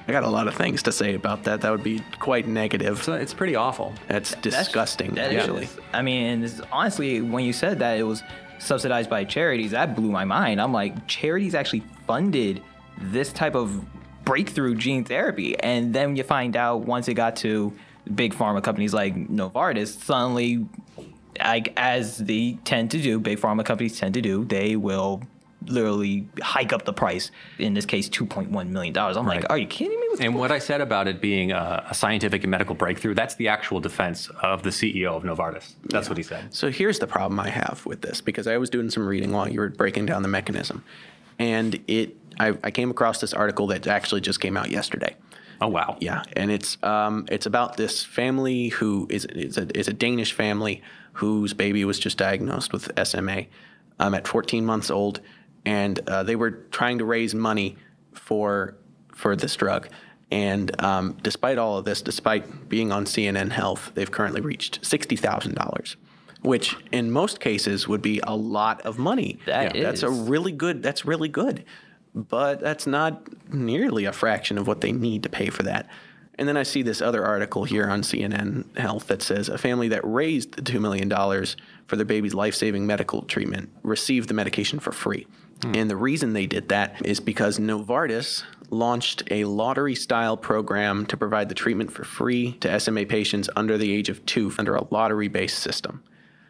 I 0.08 0.12
got 0.12 0.24
a 0.24 0.28
lot 0.28 0.46
of 0.48 0.54
things 0.56 0.82
to 0.82 0.92
say 0.92 1.14
about 1.14 1.44
that. 1.44 1.60
That 1.62 1.70
would 1.70 1.84
be 1.84 2.02
quite 2.18 2.46
negative. 2.48 3.02
So 3.02 3.12
it's 3.14 3.32
pretty 3.32 3.54
awful. 3.56 3.94
That's 4.08 4.34
disgusting, 4.36 5.14
That 5.14 5.32
actually. 5.32 5.64
is. 5.64 5.78
I 5.94 6.02
mean, 6.02 6.22
and 6.44 6.60
honestly, 6.72 7.20
when 7.22 7.44
you 7.44 7.52
said 7.54 7.78
that 7.78 7.96
it 7.98 8.02
was 8.02 8.22
subsidized 8.58 9.08
by 9.08 9.24
charities, 9.24 9.70
that 9.70 9.94
blew 9.96 10.10
my 10.10 10.24
mind. 10.24 10.60
I'm 10.60 10.72
like, 10.72 11.06
charities 11.06 11.54
actually 11.54 11.82
funded 12.06 12.60
this 13.00 13.32
type 13.32 13.54
of 13.54 13.68
breakthrough 14.24 14.74
gene 14.74 15.04
therapy, 15.04 15.58
and 15.60 15.94
then 15.94 16.16
you 16.16 16.24
find 16.24 16.56
out 16.56 16.78
once 16.84 17.08
it 17.08 17.14
got 17.14 17.36
to 17.36 17.72
big 18.14 18.34
pharma 18.34 18.62
companies 18.62 18.92
like 18.94 19.14
Novartis, 19.28 19.88
suddenly, 20.02 20.66
like 21.38 21.72
as 21.76 22.18
they 22.18 22.58
tend 22.64 22.90
to 22.92 23.00
do, 23.00 23.18
big 23.18 23.38
pharma 23.38 23.64
companies 23.64 23.98
tend 23.98 24.14
to 24.14 24.20
do, 24.22 24.44
they 24.44 24.76
will 24.76 25.22
literally 25.66 26.26
hike 26.40 26.72
up 26.72 26.86
the 26.86 26.92
price. 26.92 27.30
In 27.58 27.74
this 27.74 27.84
case, 27.84 28.08
2.1 28.08 28.68
million 28.70 28.94
dollars. 28.94 29.16
I'm 29.18 29.26
Right. 29.26 29.42
like, 29.42 29.50
are 29.50 29.58
you 29.58 29.66
kidding 29.66 30.00
me? 30.00 30.06
With 30.10 30.20
And 30.22 30.34
what 30.34 30.50
I 30.50 30.58
said 30.58 30.80
about 30.80 31.06
it 31.06 31.20
being 31.20 31.52
a, 31.52 31.84
a 31.90 31.94
scientific 31.94 32.42
and 32.44 32.50
medical 32.50 32.74
breakthrough, 32.74 33.14
that's 33.14 33.34
the 33.34 33.48
actual 33.48 33.78
defense 33.78 34.28
of 34.42 34.62
the 34.62 34.70
CEO 34.70 35.14
of 35.16 35.22
Novartis. 35.22 35.74
That's 35.84 36.08
what 36.08 36.16
he 36.16 36.24
said. 36.24 36.54
So 36.54 36.70
here's 36.70 36.98
the 36.98 37.06
problem 37.06 37.38
I 37.38 37.50
have 37.50 37.84
with 37.84 38.00
this 38.00 38.20
because 38.22 38.46
I 38.46 38.56
was 38.56 38.70
doing 38.70 38.88
some 38.90 39.06
reading 39.06 39.32
while 39.32 39.48
you 39.48 39.60
were 39.60 39.68
breaking 39.68 40.06
down 40.06 40.22
the 40.22 40.28
mechanism, 40.28 40.82
and 41.38 41.78
it 41.86 42.16
I, 42.38 42.56
I 42.64 42.70
came 42.70 42.90
across 42.90 43.20
this 43.20 43.34
article 43.34 43.66
that 43.66 43.86
actually 43.86 44.22
just 44.22 44.40
came 44.40 44.56
out 44.56 44.70
yesterday. 44.70 45.14
Oh 45.60 45.68
wow. 45.68 45.96
Yeah, 46.00 46.22
and 46.34 46.50
it's 46.50 46.82
um, 46.82 47.26
it's 47.30 47.46
about 47.46 47.76
this 47.76 48.02
family 48.02 48.68
who 48.68 49.06
is 49.10 49.24
is 49.26 49.58
a, 49.58 49.76
is 49.76 49.88
a 49.88 49.92
Danish 49.92 50.32
family 50.32 50.82
whose 51.14 51.52
baby 51.52 51.84
was 51.84 51.98
just 51.98 52.16
diagnosed 52.16 52.72
with 52.72 52.90
SMA 53.04 53.46
um, 53.98 54.14
at 54.14 54.26
14 54.26 54.64
months 54.64 54.90
old, 54.90 55.20
and 55.64 56.00
uh, 56.08 56.22
they 56.22 56.36
were 56.36 56.50
trying 56.50 56.98
to 56.98 57.04
raise 57.04 57.34
money 57.34 57.76
for 58.12 58.76
for 59.12 59.36
this 59.36 59.54
drug. 59.56 59.88
And 60.30 60.80
um, 60.82 61.18
despite 61.22 61.58
all 61.58 61.76
of 61.76 61.84
this, 61.84 62.02
despite 62.02 62.68
being 62.68 62.92
on 62.92 63.04
CNN 63.04 63.50
Health, 63.50 63.92
they've 63.94 64.10
currently 64.10 64.40
reached 64.40 64.84
sixty 64.84 65.16
thousand 65.16 65.56
dollars, 65.56 65.96
which 66.42 66.76
in 66.92 67.10
most 67.10 67.40
cases 67.40 67.86
would 67.86 68.00
be 68.00 68.20
a 68.22 68.34
lot 68.36 68.80
of 68.82 68.98
money. 68.98 69.40
That 69.46 69.74
That's 69.74 70.02
a 70.02 70.10
really 70.10 70.52
good. 70.52 70.82
That's 70.82 71.04
really 71.04 71.28
good, 71.28 71.64
but 72.14 72.60
that's 72.60 72.86
not 72.86 73.28
nearly 73.52 74.04
a 74.04 74.12
fraction 74.12 74.58
of 74.58 74.66
what 74.66 74.80
they 74.80 74.92
need 74.92 75.22
to 75.22 75.28
pay 75.28 75.48
for 75.50 75.62
that. 75.62 75.88
And 76.40 76.48
then 76.48 76.56
I 76.56 76.62
see 76.62 76.80
this 76.82 77.02
other 77.02 77.24
article 77.24 77.64
here 77.64 77.86
on 77.88 78.00
CNN 78.00 78.76
Health 78.78 79.08
that 79.08 79.20
says 79.20 79.50
a 79.50 79.58
family 79.58 79.88
that 79.88 80.00
raised 80.04 80.52
the 80.52 80.62
$2 80.62 80.80
million 80.80 81.10
for 81.86 81.96
their 81.96 82.06
baby's 82.06 82.32
life 82.32 82.54
saving 82.54 82.86
medical 82.86 83.22
treatment 83.22 83.68
received 83.82 84.28
the 84.28 84.34
medication 84.34 84.80
for 84.80 84.90
free. 84.90 85.26
Hmm. 85.62 85.74
And 85.74 85.90
the 85.90 85.96
reason 85.96 86.32
they 86.32 86.46
did 86.46 86.70
that 86.70 87.04
is 87.04 87.20
because 87.20 87.58
Novartis 87.58 88.44
launched 88.70 89.22
a 89.30 89.44
lottery 89.44 89.94
style 89.94 90.36
program 90.36 91.04
to 91.06 91.16
provide 91.16 91.50
the 91.50 91.54
treatment 91.54 91.92
for 91.92 92.04
free 92.04 92.52
to 92.60 92.80
SMA 92.80 93.04
patients 93.04 93.50
under 93.54 93.76
the 93.76 93.92
age 93.92 94.08
of 94.08 94.24
two 94.24 94.50
under 94.58 94.76
a 94.76 94.86
lottery 94.90 95.28
based 95.28 95.58
system. 95.58 96.02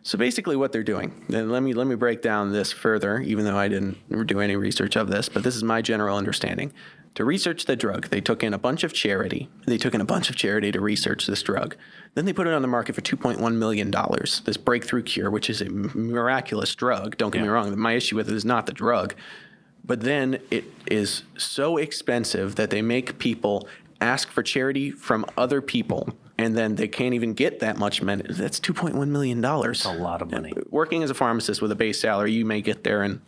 So 0.03 0.17
basically, 0.17 0.57
what 0.57 0.73
they're 0.73 0.83
doing, 0.83 1.25
and 1.33 1.53
let 1.53 1.63
me 1.63 1.75
let 1.75 1.87
me 1.87 1.95
break 1.95 2.23
down 2.23 2.53
this 2.53 2.73
further, 2.73 3.21
even 3.21 3.45
though 3.45 3.57
I 3.57 3.69
didn't 3.69 4.27
do 4.27 4.41
any 4.41 4.57
research 4.57 4.97
of 4.97 5.09
this, 5.09 5.29
but 5.29 5.43
this 5.43 5.57
is 5.57 5.63
my 5.63 5.83
general 5.83 6.17
understanding. 6.17 6.73
To 7.17 7.25
research 7.25 7.65
the 7.65 7.75
drug, 7.75 8.09
they 8.09 8.21
took 8.21 8.45
in 8.45 8.55
a 8.55 8.59
bunch 8.59 8.85
of 8.85 8.93
charity. 8.93 9.49
They 9.67 9.79
took 9.79 9.95
in 9.95 10.01
a 10.01 10.05
bunch 10.05 10.31
of 10.31 10.37
charity 10.37 10.71
to 10.71 10.81
research 10.81 11.27
this 11.27 11.43
drug. 11.43 11.77
Then 12.15 12.25
they 12.25 12.33
put 12.33 12.47
it 12.47 12.53
on 12.53 12.63
the 12.63 12.69
market 12.69 12.95
for 12.95 13.01
$2.1 13.01 13.55
million. 13.57 13.91
This 14.45 14.57
breakthrough 14.57 15.03
cure, 15.03 15.29
which 15.29 15.51
is 15.51 15.61
a 15.61 15.69
miraculous 15.69 16.75
drug. 16.75 17.17
Don't 17.17 17.33
get 17.33 17.43
me 17.43 17.49
wrong. 17.49 17.77
My 17.77 17.95
issue 17.95 18.15
with 18.15 18.29
it 18.29 18.35
is 18.35 18.45
not 18.45 18.67
the 18.67 18.73
drug. 18.73 19.15
But 19.85 20.03
then 20.03 20.39
it 20.53 20.65
is 20.87 21.25
so 21.37 21.79
expensive 21.79 22.55
that 22.55 22.71
they 22.71 22.81
make 22.81 23.19
people 23.19 23.69
ask 24.01 24.29
for 24.29 24.45
charity 24.45 24.91
from 24.93 25.27
other 25.37 25.61
people, 25.61 26.11
and 26.41 26.57
then 26.57 26.75
they 26.75 26.89
can't 26.89 27.15
even 27.15 27.35
get 27.35 27.61
that 27.61 27.77
much 27.77 28.01
money. 28.01 28.25
That's 28.29 28.59
$2.1 28.59 29.09
million. 29.09 29.41
That's 29.41 29.85
a 29.85 29.93
lot 29.93 30.23
of 30.23 30.31
money. 30.31 30.53
Working 30.71 31.03
as 31.03 31.11
a 31.11 31.15
pharmacist 31.15 31.61
with 31.61 31.71
a 31.71 31.75
base 31.75 32.01
salary, 32.01 32.33
you 32.33 32.47
may 32.47 32.63
get 32.63 32.83
there 32.83 33.03
in 33.03 33.21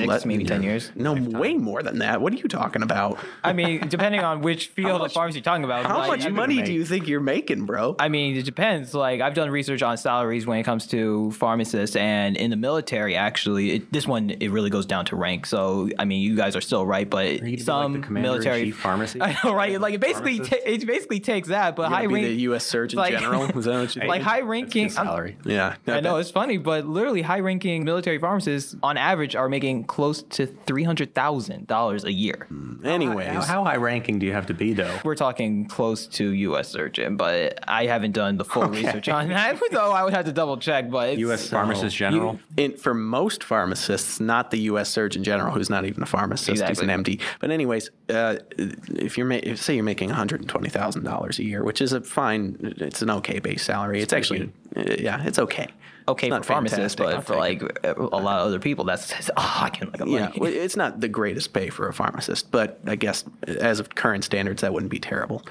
Six, 0.00 0.08
let- 0.08 0.26
maybe 0.26 0.44
10 0.44 0.62
years. 0.62 0.90
No, 0.94 1.14
way 1.14 1.54
more 1.54 1.82
than 1.82 1.98
that. 1.98 2.20
What 2.20 2.32
are 2.32 2.36
you 2.36 2.48
talking 2.48 2.82
about? 2.82 3.18
I 3.42 3.52
mean, 3.52 3.88
depending 3.88 4.20
on 4.22 4.40
which 4.42 4.68
field 4.68 5.02
of 5.02 5.12
pharmacy 5.12 5.38
you're 5.38 5.44
talking 5.44 5.64
about. 5.64 5.86
How 5.86 5.98
like, 5.98 6.20
much 6.20 6.30
money 6.30 6.62
do 6.62 6.72
you 6.72 6.84
think 6.84 7.08
you're 7.08 7.20
making, 7.20 7.66
bro? 7.66 7.96
I 7.98 8.08
mean, 8.08 8.36
it 8.36 8.44
depends. 8.44 8.94
Like, 8.94 9.20
I've 9.20 9.34
done 9.34 9.50
research 9.50 9.82
on 9.82 9.96
salaries 9.96 10.46
when 10.46 10.58
it 10.58 10.64
comes 10.64 10.86
to 10.88 11.30
pharmacists, 11.32 11.96
and 11.96 12.36
in 12.36 12.50
the 12.50 12.56
military, 12.56 13.16
actually, 13.16 13.72
it, 13.72 13.92
this 13.92 14.06
one 14.06 14.30
it 14.30 14.50
really 14.50 14.70
goes 14.70 14.86
down 14.86 15.04
to 15.06 15.16
rank. 15.16 15.46
So, 15.46 15.88
I 15.98 16.04
mean, 16.04 16.22
you 16.22 16.36
guys 16.36 16.56
are 16.56 16.60
still 16.60 16.86
right, 16.86 17.08
but 17.08 17.42
you 17.42 17.56
like 17.56 17.60
some 17.60 18.00
the 18.00 18.10
military 18.10 18.64
chief 18.64 18.78
pharmacy? 18.78 19.20
I 19.22 19.36
know, 19.44 19.54
right? 19.54 19.80
Like, 19.80 19.94
it 19.94 20.00
basically 20.00 20.38
ta- 20.38 20.44
Pharmacist? 20.44 20.82
it 20.82 20.86
basically 20.86 21.20
takes 21.20 21.48
that, 21.48 21.76
but 21.76 21.82
You're 21.82 21.90
high 21.90 22.02
gonna 22.04 22.08
be 22.08 22.14
rank, 22.14 22.26
the 22.26 22.42
U.S. 22.42 22.66
Surgeon 22.66 22.98
like- 22.98 23.12
General. 23.12 23.44
Is 23.58 23.64
that 23.64 23.80
what 23.80 23.96
you 23.96 24.02
like 24.08 24.22
high 24.22 24.38
That's 24.40 24.46
ranking 24.48 24.84
his 24.84 24.94
salary. 24.94 25.36
yeah, 25.44 25.76
I 25.86 26.00
know 26.00 26.16
it's 26.16 26.30
funny, 26.30 26.56
but 26.56 26.86
literally 26.86 27.22
high 27.22 27.40
ranking 27.40 27.84
military 27.84 28.18
pharmacists 28.18 28.74
on 28.82 28.96
average 28.96 29.36
are 29.36 29.48
making 29.48 29.84
close 29.90 30.22
to 30.22 30.46
three 30.46 30.84
hundred 30.84 31.16
thousand 31.16 31.66
dollars 31.66 32.04
a 32.04 32.12
year. 32.12 32.46
Anyways, 32.84 33.26
How, 33.26 33.40
how 33.40 33.64
high 33.64 33.76
ranking 33.76 34.20
do 34.20 34.26
you 34.26 34.32
have 34.32 34.46
to 34.46 34.54
be 34.54 34.72
though? 34.72 35.00
We're 35.02 35.16
talking 35.16 35.66
close 35.66 36.06
to 36.18 36.30
U.S. 36.30 36.68
surgeon, 36.68 37.16
but 37.16 37.58
I 37.66 37.86
haven't 37.86 38.12
done 38.12 38.36
the 38.36 38.44
full 38.44 38.68
research 38.68 39.08
on 39.08 39.30
that. 39.30 39.60
Though 39.72 39.90
I 39.90 40.04
would 40.04 40.12
have 40.12 40.26
to 40.26 40.32
double 40.32 40.58
check. 40.58 40.90
But 40.90 41.10
it's, 41.10 41.18
U.S. 41.20 41.48
Pharmacist 41.48 41.96
General. 41.96 42.38
in, 42.56 42.76
for 42.76 42.94
most 42.94 43.42
pharmacists, 43.42 44.20
not 44.20 44.52
the 44.52 44.60
U.S. 44.70 44.90
Surgeon 44.90 45.24
General, 45.24 45.52
who's 45.52 45.70
not 45.70 45.84
even 45.84 46.04
a 46.04 46.06
pharmacist, 46.06 46.62
he's 46.62 46.80
an 46.80 46.88
MD. 46.88 47.20
But 47.40 47.50
anyways, 47.50 47.90
uh, 48.08 48.36
if 48.58 49.18
you're 49.18 49.26
ma- 49.26 49.40
if, 49.42 49.60
say 49.60 49.74
you're 49.74 49.82
making 49.82 50.10
one 50.10 50.18
hundred 50.18 50.40
and 50.40 50.48
twenty 50.48 50.68
thousand 50.68 51.02
dollars 51.02 51.40
a 51.40 51.44
year, 51.44 51.64
which 51.64 51.80
is 51.80 51.92
a 51.92 52.00
fine, 52.00 52.74
it's 52.78 53.02
an 53.02 53.10
okay 53.10 53.40
base 53.40 53.64
salary. 53.64 54.00
It's, 54.00 54.12
actually, 54.12 54.42
uh, 54.42 54.69
yeah, 54.76 55.24
it's 55.24 55.38
okay. 55.38 55.68
okay 56.08 56.26
It's 56.26 56.32
for 56.32 56.38
not 56.38 56.46
pharmacists, 56.46 56.96
but 56.96 57.24
for 57.24 57.36
like 57.36 57.62
a 57.84 57.94
a 57.94 58.20
lot 58.20 58.40
of 58.40 58.46
other 58.46 58.58
people, 58.58 58.84
that's 58.84 59.30
oh, 59.36 59.58
I 59.62 59.70
can 59.70 59.90
like 59.90 60.00
Yeah, 60.06 60.30
well, 60.36 60.52
it's 60.52 60.76
not 60.76 61.00
the 61.00 61.08
greatest 61.08 61.52
pay 61.52 61.70
for 61.70 61.88
a 61.88 61.92
pharmacist, 61.92 62.50
but 62.50 62.80
I 62.86 62.96
guess 62.96 63.24
as 63.46 63.80
of 63.80 63.94
current 63.94 64.24
standards, 64.24 64.62
that 64.62 64.72
wouldn't 64.72 64.90
be 64.90 65.00
terrible. 65.00 65.42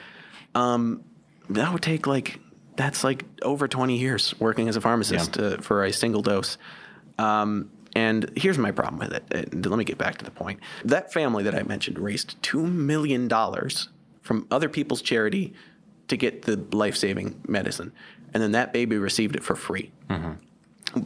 Um, 0.56 1.04
that 1.50 1.72
would 1.72 1.82
take 1.82 2.08
like 2.08 2.40
that's 2.76 3.04
like 3.04 3.26
over 3.42 3.68
20 3.68 3.98
years 3.98 4.40
working 4.40 4.70
as 4.70 4.78
a 4.78 4.82
pharmacist 4.82 5.38
uh, 5.38 5.58
for 5.58 5.84
a 5.84 5.92
single 5.92 6.22
dose. 6.22 6.58
Um, 7.18 7.70
and 7.96 8.32
here's 8.38 8.58
my 8.58 8.72
problem 8.72 9.00
with 9.00 9.12
it. 9.12 9.24
Uh, 9.34 9.70
Let 9.70 9.78
me 9.78 9.84
get 9.84 9.98
back 9.98 10.18
to 10.20 10.26
the 10.26 10.32
point. 10.32 10.62
That 10.86 11.12
family 11.12 11.44
that 11.44 11.56
I 11.56 11.64
mentioned 11.64 12.00
raised 12.00 12.42
two 12.42 12.66
million 12.66 13.28
dollars 13.28 13.90
from 14.22 14.48
other 14.52 14.70
people's 14.70 15.02
charity 15.02 15.54
to 16.08 16.16
get 16.16 16.44
the 16.44 16.56
life-saving 16.72 17.42
medicine, 17.48 17.92
and 18.34 18.42
then 18.44 18.52
that 18.52 18.74
baby 18.74 18.98
received 18.98 19.36
it 19.36 19.44
for 19.44 19.56
free 19.56 19.92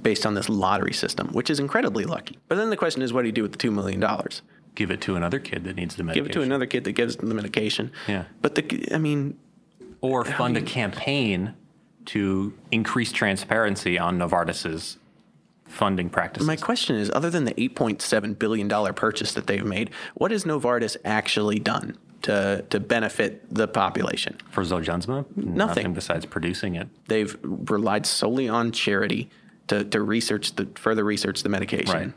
based 0.02 0.26
on 0.26 0.34
this 0.34 0.48
lottery 0.50 0.94
system, 0.94 1.28
which 1.34 1.50
is 1.50 1.60
incredibly 1.60 2.06
lucky. 2.06 2.38
But 2.48 2.56
then 2.56 2.70
the 2.70 2.78
question 2.78 3.02
is, 3.02 3.12
what 3.12 3.22
do 3.22 3.28
you 3.28 3.34
do 3.34 3.42
with 3.42 3.52
the 3.52 3.58
two 3.58 3.72
million 3.72 4.00
dollars? 4.00 4.42
Give 4.76 4.90
it 4.92 5.02
to 5.02 5.16
another 5.16 5.40
kid 5.40 5.66
that 5.66 5.76
needs 5.76 5.96
the 5.96 6.04
medication. 6.04 6.26
Give 6.26 6.32
it 6.32 6.34
to 6.40 6.42
another 6.42 6.66
kid 6.66 6.84
that 6.86 6.94
gives 6.94 7.18
them 7.18 7.30
the 7.30 7.36
medication. 7.36 7.92
Yeah. 8.08 8.26
But 8.42 8.56
the, 8.56 8.88
I 8.92 8.98
mean, 8.98 9.38
or 10.02 10.26
fund 10.26 10.58
a 10.58 10.62
campaign 10.62 11.54
to 12.06 12.54
increase 12.72 13.12
transparency 13.12 13.98
on 14.00 14.18
Novartis's 14.18 14.98
funding 15.66 16.10
practices. 16.10 16.48
my 16.48 16.56
question 16.56 16.96
is, 16.96 17.10
other 17.14 17.30
than 17.30 17.46
the 17.46 17.60
eight 17.62 17.76
point 17.76 18.02
seven 18.02 18.34
billion 18.34 18.68
dollar 18.68 18.94
purchase 18.94 19.34
that 19.34 19.48
they've 19.48 19.66
made, 19.66 19.90
what 20.16 20.32
has 20.32 20.44
Novartis 20.44 20.98
actually 21.06 21.60
done? 21.60 21.98
To 22.24 22.66
to 22.70 22.80
benefit 22.80 23.54
the 23.54 23.68
population. 23.68 24.38
For 24.52 24.64
Zolgensma, 24.64 25.26
Nothing. 25.38 25.94
besides 25.94 26.26
producing 26.26 26.76
it. 26.76 26.88
They've 27.08 27.38
relied 27.44 28.06
solely 28.06 28.50
on 28.50 28.72
charity 28.72 29.30
to, 29.68 29.84
to 29.86 30.02
research 30.02 30.56
the 30.56 30.68
further 30.76 31.04
research 31.04 31.44
the 31.44 31.50
medication. 31.50 31.94
Right. 31.94 32.14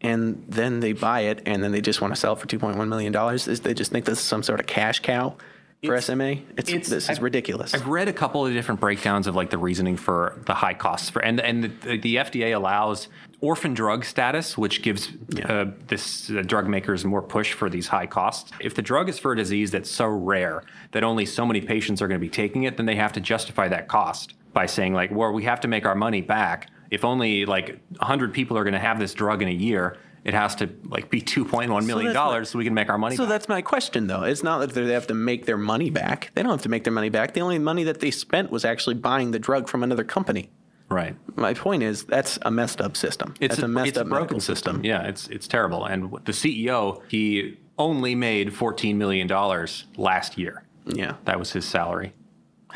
And 0.00 0.44
then 0.48 0.80
they 0.80 0.92
buy 0.92 1.20
it, 1.20 1.42
and 1.46 1.62
then 1.62 1.72
they 1.72 1.80
just 1.80 2.00
want 2.02 2.14
to 2.14 2.20
sell 2.20 2.34
it 2.34 2.38
for 2.38 2.46
two 2.46 2.58
point 2.58 2.76
one 2.76 2.88
million 2.88 3.12
dollars. 3.12 3.44
They 3.46 3.72
just 3.74 3.90
think 3.90 4.04
this 4.04 4.18
is 4.18 4.24
some 4.24 4.42
sort 4.42 4.60
of 4.60 4.66
cash 4.66 5.00
cow 5.00 5.36
for 5.84 5.94
It's- 5.94 6.04
SMA. 6.06 6.42
It's, 6.58 6.68
it's- 6.70 6.88
this 6.88 7.04
is 7.04 7.10
I've- 7.10 7.22
ridiculous. 7.22 7.72
I've 7.74 7.86
read 7.86 8.08
a 8.08 8.12
couple 8.12 8.44
of 8.46 8.52
different 8.52 8.80
breakdowns 8.80 9.26
of 9.26 9.34
like 9.34 9.48
the 9.50 9.58
reasoning 9.58 9.96
for 9.96 10.40
the 10.46 10.54
high 10.54 10.74
costs 10.74 11.08
for, 11.10 11.20
and 11.24 11.40
and 11.40 11.64
the, 11.64 11.96
the 11.98 12.16
FDA 12.16 12.54
allows 12.54 13.08
orphan 13.44 13.74
drug 13.74 14.04
status, 14.06 14.56
which 14.56 14.80
gives 14.80 15.10
uh, 15.44 15.66
this 15.88 16.30
uh, 16.30 16.42
drug 16.46 16.66
makers 16.66 17.04
more 17.04 17.20
push 17.20 17.52
for 17.52 17.68
these 17.68 17.88
high 17.88 18.06
costs. 18.06 18.50
If 18.58 18.74
the 18.74 18.82
drug 18.82 19.08
is 19.10 19.18
for 19.18 19.32
a 19.32 19.36
disease 19.36 19.70
that's 19.70 19.90
so 19.90 20.06
rare 20.06 20.62
that 20.92 21.04
only 21.04 21.26
so 21.26 21.44
many 21.44 21.60
patients 21.60 22.00
are 22.00 22.08
going 22.08 22.18
to 22.18 22.24
be 22.24 22.30
taking 22.30 22.62
it, 22.62 22.78
then 22.78 22.86
they 22.86 22.96
have 22.96 23.12
to 23.12 23.20
justify 23.20 23.68
that 23.68 23.86
cost 23.86 24.34
by 24.54 24.64
saying 24.64 24.94
like, 24.94 25.10
well, 25.10 25.32
we 25.32 25.44
have 25.44 25.60
to 25.60 25.68
make 25.68 25.84
our 25.84 25.94
money 25.94 26.22
back. 26.22 26.70
If 26.90 27.04
only 27.04 27.44
like 27.44 27.78
100 27.98 28.32
people 28.32 28.56
are 28.56 28.64
going 28.64 28.74
to 28.74 28.80
have 28.80 28.98
this 28.98 29.12
drug 29.12 29.42
in 29.42 29.48
a 29.48 29.52
year, 29.52 29.98
it 30.24 30.32
has 30.32 30.54
to 30.56 30.70
like 30.84 31.10
be 31.10 31.20
2.1 31.20 31.68
million 31.84 32.08
my- 32.08 32.12
dollars 32.14 32.48
so 32.48 32.58
we 32.58 32.64
can 32.64 32.72
make 32.72 32.88
our 32.88 32.96
money 32.96 33.14
back. 33.14 33.18
So 33.18 33.24
back. 33.24 33.30
that's 33.30 33.48
my 33.48 33.60
question, 33.60 34.06
though. 34.06 34.22
It's 34.22 34.42
not 34.42 34.60
that 34.60 34.72
they 34.72 34.92
have 34.92 35.08
to 35.08 35.14
make 35.14 35.44
their 35.44 35.58
money 35.58 35.90
back. 35.90 36.30
They 36.34 36.42
don't 36.42 36.52
have 36.52 36.62
to 36.62 36.70
make 36.70 36.84
their 36.84 36.94
money 36.94 37.10
back. 37.10 37.34
The 37.34 37.40
only 37.42 37.58
money 37.58 37.84
that 37.84 38.00
they 38.00 38.10
spent 38.10 38.50
was 38.50 38.64
actually 38.64 38.94
buying 38.94 39.32
the 39.32 39.38
drug 39.38 39.68
from 39.68 39.82
another 39.82 40.04
company. 40.04 40.50
Right. 40.94 41.16
My 41.36 41.54
point 41.54 41.82
is 41.82 42.04
that's 42.04 42.38
a 42.42 42.50
messed 42.50 42.80
up 42.80 42.96
system. 42.96 43.34
It's 43.40 43.56
that's 43.56 43.64
a, 43.64 43.68
messed 43.68 43.88
it's 43.88 43.98
up 43.98 44.06
a 44.06 44.08
broken 44.08 44.24
medical 44.36 44.40
system. 44.40 44.84
Yeah, 44.84 45.02
it's 45.02 45.28
it's 45.28 45.46
terrible. 45.48 45.84
And 45.84 46.10
the 46.24 46.32
CEO, 46.32 47.02
he 47.08 47.58
only 47.78 48.14
made 48.14 48.54
fourteen 48.54 48.96
million 48.98 49.26
dollars 49.26 49.84
last 49.96 50.38
year. 50.38 50.64
Yeah. 50.86 51.16
That 51.24 51.38
was 51.38 51.52
his 51.52 51.64
salary 51.64 52.12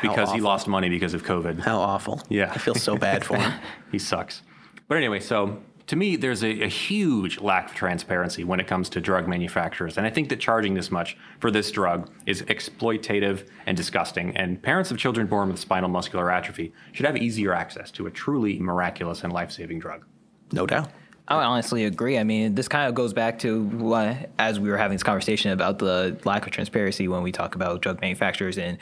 because 0.01 0.31
he 0.31 0.41
lost 0.41 0.67
money 0.67 0.89
because 0.89 1.13
of 1.13 1.23
COVID. 1.23 1.59
How 1.59 1.79
awful. 1.79 2.21
Yeah. 2.29 2.51
I 2.53 2.57
feel 2.57 2.75
so 2.75 2.97
bad 2.97 3.23
for 3.23 3.37
him. 3.39 3.53
he 3.91 3.99
sucks. 3.99 4.41
But 4.87 4.97
anyway, 4.97 5.19
so 5.19 5.61
to 5.89 5.95
me, 5.95 6.15
there's 6.15 6.43
a, 6.43 6.61
a 6.61 6.67
huge 6.67 7.39
lack 7.39 7.71
of 7.71 7.75
transparency 7.75 8.43
when 8.43 8.59
it 8.59 8.67
comes 8.67 8.89
to 8.89 9.01
drug 9.01 9.27
manufacturers. 9.27 9.97
And 9.97 10.05
I 10.05 10.11
think 10.11 10.29
that 10.29 10.39
charging 10.39 10.75
this 10.75 10.91
much 10.91 11.17
for 11.39 11.49
this 11.49 11.71
drug 11.71 12.11
is 12.27 12.43
exploitative 12.43 13.47
and 13.65 13.75
disgusting. 13.75 14.37
And 14.37 14.61
parents 14.61 14.91
of 14.91 14.99
children 14.99 15.25
born 15.25 15.49
with 15.49 15.59
spinal 15.59 15.89
muscular 15.89 16.29
atrophy 16.29 16.73
should 16.91 17.07
have 17.07 17.17
easier 17.17 17.55
access 17.55 17.89
to 17.93 18.05
a 18.05 18.11
truly 18.11 18.59
miraculous 18.59 19.23
and 19.23 19.33
life 19.33 19.49
saving 19.51 19.79
drug. 19.79 20.05
No 20.51 20.67
doubt. 20.67 20.91
I 21.27 21.37
honestly 21.37 21.85
agree. 21.85 22.19
I 22.19 22.23
mean, 22.23 22.53
this 22.53 22.67
kind 22.67 22.87
of 22.87 22.93
goes 22.93 23.13
back 23.13 23.39
to 23.39 23.63
what, 23.63 24.29
as 24.37 24.59
we 24.59 24.69
were 24.69 24.77
having 24.77 24.93
this 24.93 25.01
conversation 25.01 25.49
about 25.49 25.79
the 25.79 26.19
lack 26.23 26.45
of 26.45 26.51
transparency 26.51 27.07
when 27.07 27.23
we 27.23 27.31
talk 27.31 27.55
about 27.55 27.81
drug 27.81 27.99
manufacturers 27.99 28.59
and 28.59 28.77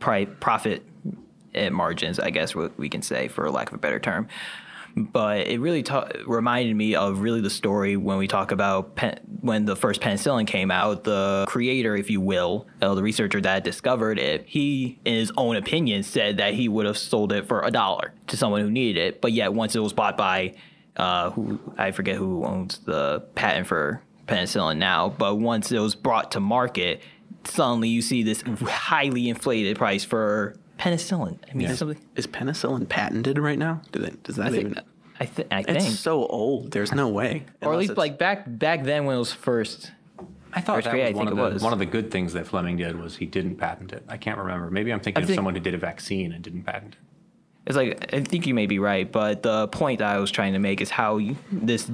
pri- 0.00 0.26
profit 0.26 0.82
eh, 1.54 1.70
margins, 1.70 2.20
I 2.20 2.28
guess 2.28 2.54
what 2.54 2.78
we 2.78 2.90
can 2.90 3.00
say, 3.00 3.28
for 3.28 3.50
lack 3.50 3.68
of 3.68 3.74
a 3.74 3.78
better 3.78 3.98
term. 3.98 4.28
But 4.96 5.46
it 5.46 5.60
really 5.60 5.82
ta- 5.82 6.08
reminded 6.26 6.74
me 6.74 6.94
of 6.94 7.20
really 7.20 7.42
the 7.42 7.50
story 7.50 7.98
when 7.98 8.16
we 8.16 8.26
talk 8.26 8.50
about 8.50 8.96
pen- 8.96 9.20
when 9.42 9.66
the 9.66 9.76
first 9.76 10.00
penicillin 10.00 10.46
came 10.46 10.70
out. 10.70 11.04
The 11.04 11.44
creator, 11.46 11.94
if 11.94 12.08
you 12.08 12.22
will, 12.22 12.66
uh, 12.80 12.94
the 12.94 13.02
researcher 13.02 13.40
that 13.42 13.62
discovered 13.62 14.18
it, 14.18 14.46
he, 14.46 14.98
in 15.04 15.14
his 15.14 15.30
own 15.36 15.56
opinion, 15.56 16.02
said 16.02 16.38
that 16.38 16.54
he 16.54 16.68
would 16.68 16.86
have 16.86 16.96
sold 16.96 17.32
it 17.32 17.46
for 17.46 17.60
a 17.60 17.70
dollar 17.70 18.14
to 18.28 18.38
someone 18.38 18.62
who 18.62 18.70
needed 18.70 18.98
it. 18.98 19.20
But 19.20 19.32
yet, 19.32 19.52
once 19.52 19.76
it 19.76 19.80
was 19.80 19.92
bought 19.92 20.16
by 20.16 20.54
uh, 20.96 21.30
who 21.30 21.60
I 21.76 21.90
forget 21.90 22.16
who 22.16 22.46
owns 22.46 22.78
the 22.78 23.20
patent 23.34 23.66
for 23.66 24.02
penicillin 24.26 24.78
now, 24.78 25.10
but 25.10 25.34
once 25.34 25.70
it 25.72 25.78
was 25.78 25.94
brought 25.94 26.32
to 26.32 26.40
market, 26.40 27.02
suddenly 27.44 27.90
you 27.90 28.00
see 28.00 28.22
this 28.22 28.42
highly 28.42 29.28
inflated 29.28 29.76
price 29.76 30.04
for 30.04 30.56
penicillin. 30.78 31.38
I 31.50 31.54
mean, 31.54 31.74
something. 31.74 31.98
Is 32.16 32.26
penicillin 32.26 32.88
patented 32.88 33.38
right 33.38 33.58
now? 33.58 33.82
Do 33.92 34.00
they, 34.00 34.10
does 34.22 34.36
that 34.36 34.46
I 34.52 34.56
even? 34.56 34.74
think. 34.74 34.86
I, 35.18 35.24
th- 35.24 35.48
I 35.50 35.60
It's 35.60 35.84
think. 35.86 35.96
so 35.96 36.26
old. 36.26 36.72
There's 36.72 36.92
no 36.92 37.08
way. 37.08 37.44
or 37.62 37.72
at 37.72 37.78
least 37.78 37.92
it's- 37.92 37.98
like 37.98 38.18
back 38.18 38.44
back 38.46 38.84
then 38.84 39.04
when 39.06 39.16
it 39.16 39.18
was 39.18 39.32
first. 39.32 39.92
I 40.52 40.60
thought 40.62 40.76
First 40.76 40.84
that 40.86 40.90
grade, 40.92 41.14
was 41.14 41.14
I 41.14 41.16
one 41.16 41.26
think 41.26 41.32
of 41.32 41.38
it 41.46 41.48
the 41.48 41.54
was. 41.54 41.62
one 41.62 41.72
of 41.74 41.78
the 41.78 41.86
good 41.86 42.10
things 42.10 42.32
that 42.32 42.46
Fleming 42.46 42.76
did 42.78 42.98
was 42.98 43.16
he 43.16 43.26
didn't 43.26 43.56
patent 43.56 43.92
it. 43.92 44.04
I 44.08 44.16
can't 44.16 44.38
remember. 44.38 44.70
Maybe 44.70 44.90
I'm 44.92 45.00
thinking 45.00 45.20
I 45.20 45.22
of 45.22 45.26
think- 45.28 45.36
someone 45.36 45.54
who 45.54 45.60
did 45.60 45.74
a 45.74 45.78
vaccine 45.78 46.32
and 46.32 46.42
didn't 46.42 46.62
patent 46.62 46.94
it. 46.94 46.98
It's 47.66 47.76
like 47.76 48.14
I 48.14 48.20
think 48.22 48.46
you 48.46 48.54
may 48.54 48.66
be 48.66 48.78
right, 48.78 49.10
but 49.10 49.42
the 49.42 49.68
point 49.68 49.98
that 49.98 50.14
I 50.14 50.18
was 50.18 50.30
trying 50.30 50.52
to 50.52 50.58
make 50.58 50.80
is 50.80 50.88
how 50.88 51.16
you, 51.18 51.36
this 51.50 51.90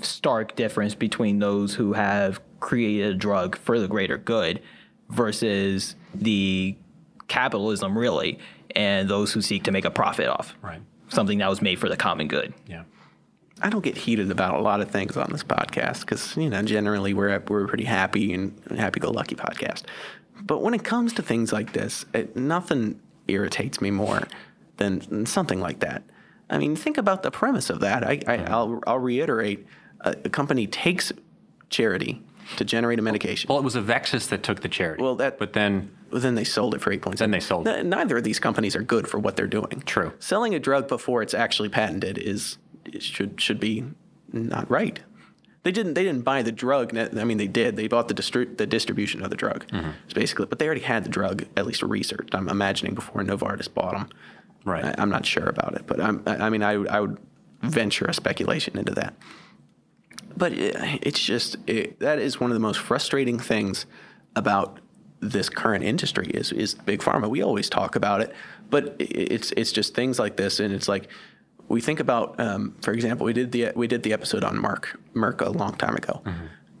stark 0.00 0.56
difference 0.56 0.94
between 0.94 1.38
those 1.38 1.74
who 1.74 1.92
have 1.92 2.40
created 2.60 3.10
a 3.10 3.14
drug 3.14 3.56
for 3.58 3.78
the 3.78 3.88
greater 3.88 4.16
good 4.18 4.62
versus 5.10 5.96
the 6.14 6.76
capitalism 7.28 7.96
really, 7.98 8.38
and 8.74 9.08
those 9.08 9.32
who 9.32 9.40
seek 9.42 9.64
to 9.64 9.72
make 9.72 9.84
a 9.84 9.90
profit 9.90 10.28
off 10.28 10.54
Right. 10.62 10.80
something 11.08 11.38
that 11.38 11.48
was 11.50 11.60
made 11.62 11.78
for 11.78 11.88
the 11.88 11.96
common 11.96 12.28
good. 12.28 12.52
Yeah. 12.66 12.82
I 13.62 13.70
don't 13.70 13.82
get 13.82 13.96
heated 13.96 14.30
about 14.30 14.54
a 14.54 14.60
lot 14.60 14.80
of 14.82 14.90
things 14.90 15.16
on 15.16 15.30
this 15.32 15.42
podcast 15.42 16.00
because 16.00 16.36
you 16.36 16.50
know 16.50 16.62
generally 16.62 17.14
we're 17.14 17.42
we're 17.48 17.64
a 17.64 17.68
pretty 17.68 17.84
happy 17.84 18.34
and 18.34 18.52
happy-go-lucky 18.76 19.34
podcast. 19.36 19.84
But 20.42 20.60
when 20.62 20.74
it 20.74 20.84
comes 20.84 21.14
to 21.14 21.22
things 21.22 21.52
like 21.52 21.72
this, 21.72 22.04
it, 22.12 22.36
nothing 22.36 23.00
irritates 23.28 23.80
me 23.80 23.90
more 23.90 24.28
than, 24.76 24.98
than 25.08 25.24
something 25.24 25.58
like 25.60 25.80
that. 25.80 26.02
I 26.50 26.58
mean, 26.58 26.76
think 26.76 26.98
about 26.98 27.22
the 27.22 27.30
premise 27.30 27.70
of 27.70 27.80
that. 27.80 28.04
I, 28.04 28.20
I, 28.28 28.36
I'll 28.44 28.80
I'll 28.86 28.98
reiterate: 28.98 29.66
a, 30.02 30.10
a 30.26 30.28
company 30.28 30.66
takes 30.66 31.10
charity 31.70 32.22
to 32.56 32.64
generate 32.64 32.98
a 32.98 33.02
medication. 33.02 33.48
Well, 33.48 33.58
it 33.58 33.64
was 33.64 33.74
Avexis 33.74 34.28
that 34.28 34.42
took 34.42 34.60
the 34.60 34.68
charity. 34.68 35.02
Well, 35.02 35.16
that- 35.16 35.38
but 35.38 35.52
then 35.52 35.90
Well, 36.10 36.20
then 36.20 36.34
they 36.36 36.44
sold 36.44 36.74
it 36.74 36.80
for 36.80 36.92
eight 36.92 37.02
points. 37.02 37.18
Then 37.20 37.30
they 37.32 37.40
sold 37.40 37.66
it. 37.66 37.84
Neither 37.84 38.16
of 38.18 38.24
these 38.24 38.38
companies 38.38 38.76
are 38.76 38.82
good 38.82 39.08
for 39.08 39.18
what 39.18 39.36
they're 39.36 39.46
doing. 39.48 39.82
True. 39.86 40.12
Selling 40.20 40.54
a 40.54 40.58
drug 40.60 40.86
before 40.88 41.22
it's 41.22 41.34
actually 41.34 41.68
patented 41.68 42.18
is 42.18 42.58
should 43.00 43.40
should 43.40 43.58
be 43.58 43.84
not 44.32 44.70
right. 44.70 45.00
They 45.64 45.72
didn't 45.72 45.94
they 45.94 46.04
didn't 46.04 46.22
buy 46.22 46.42
the 46.42 46.52
drug. 46.52 46.96
I 46.96 47.24
mean, 47.24 47.38
they 47.38 47.48
did. 47.48 47.74
They 47.76 47.88
bought 47.88 48.06
the 48.06 48.14
distri- 48.14 48.56
the 48.56 48.66
distribution 48.66 49.22
of 49.24 49.30
the 49.30 49.36
drug. 49.36 49.66
Mm-hmm. 49.72 49.90
It's 50.04 50.14
basically, 50.14 50.46
but 50.46 50.60
they 50.60 50.66
already 50.66 50.82
had 50.82 51.02
the 51.04 51.08
drug 51.08 51.44
at 51.56 51.66
least 51.66 51.82
researched. 51.82 52.34
I'm 52.36 52.48
imagining 52.48 52.94
before 52.94 53.22
Novartis 53.22 53.72
bought 53.72 53.94
them. 53.94 54.08
Right. 54.64 54.84
I, 54.84 54.94
I'm 54.98 55.10
not 55.10 55.26
sure 55.26 55.48
about 55.48 55.74
it, 55.74 55.82
but 55.88 56.00
I'm, 56.00 56.22
I 56.26 56.36
I 56.46 56.50
mean, 56.50 56.62
I 56.62 56.74
I 56.74 57.00
would 57.00 57.18
venture 57.62 58.04
a 58.04 58.14
speculation 58.14 58.78
into 58.78 58.94
that. 58.94 59.14
But 60.36 60.52
it, 60.52 60.76
it's 61.02 61.20
just 61.20 61.56
it, 61.66 61.98
that 62.00 62.18
is 62.18 62.40
one 62.40 62.50
of 62.50 62.54
the 62.54 62.60
most 62.60 62.80
frustrating 62.80 63.38
things 63.38 63.86
about 64.34 64.80
this 65.20 65.48
current 65.48 65.84
industry 65.84 66.26
is 66.28 66.52
is 66.52 66.74
big 66.74 67.00
pharma. 67.00 67.28
We 67.28 67.42
always 67.42 67.68
talk 67.68 67.96
about 67.96 68.20
it, 68.20 68.34
but 68.70 68.96
it's 68.98 69.52
it's 69.56 69.72
just 69.72 69.94
things 69.94 70.18
like 70.18 70.36
this, 70.36 70.60
and 70.60 70.72
it's 70.72 70.88
like 70.88 71.08
we 71.68 71.80
think 71.80 72.00
about, 72.00 72.38
um, 72.38 72.76
for 72.80 72.92
example, 72.92 73.26
we 73.26 73.32
did 73.32 73.52
the 73.52 73.72
we 73.74 73.86
did 73.86 74.02
the 74.02 74.12
episode 74.12 74.44
on 74.44 74.56
Merck 74.56 74.96
Merck 75.14 75.40
a 75.40 75.50
long 75.50 75.74
time 75.74 75.96
ago, 75.96 76.22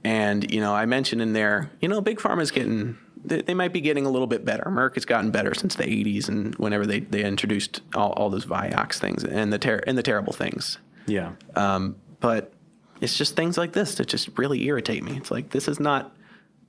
and 0.04 0.50
you 0.52 0.60
know 0.60 0.74
I 0.74 0.86
mentioned 0.86 1.22
in 1.22 1.32
there, 1.32 1.70
you 1.80 1.88
know, 1.88 2.00
big 2.00 2.18
pharma 2.18 2.42
is 2.42 2.50
getting. 2.50 2.98
They, 3.24 3.42
they 3.42 3.54
might 3.54 3.72
be 3.72 3.80
getting 3.80 4.06
a 4.06 4.10
little 4.10 4.28
bit 4.28 4.44
better. 4.44 4.64
Merck 4.64 4.94
has 4.94 5.04
gotten 5.04 5.32
better 5.32 5.52
since 5.52 5.74
the 5.74 5.82
80s, 5.82 6.28
and 6.28 6.54
whenever 6.56 6.86
they, 6.86 7.00
they 7.00 7.24
introduced 7.24 7.80
all, 7.96 8.12
all 8.12 8.30
those 8.30 8.46
Vioxx 8.46 8.98
things 9.00 9.24
and 9.24 9.52
the 9.52 9.58
ter- 9.58 9.82
and 9.84 9.98
the 9.98 10.02
terrible 10.02 10.32
things, 10.32 10.78
yeah. 11.08 11.32
um, 11.56 11.96
but 12.20 12.52
it's 13.00 13.16
just 13.16 13.36
things 13.36 13.56
like 13.58 13.72
this 13.72 13.96
that 13.96 14.06
just 14.08 14.28
really 14.38 14.64
irritate 14.64 15.02
me. 15.04 15.16
It's 15.16 15.30
like 15.30 15.50
this 15.50 15.68
is 15.68 15.78
not 15.80 16.14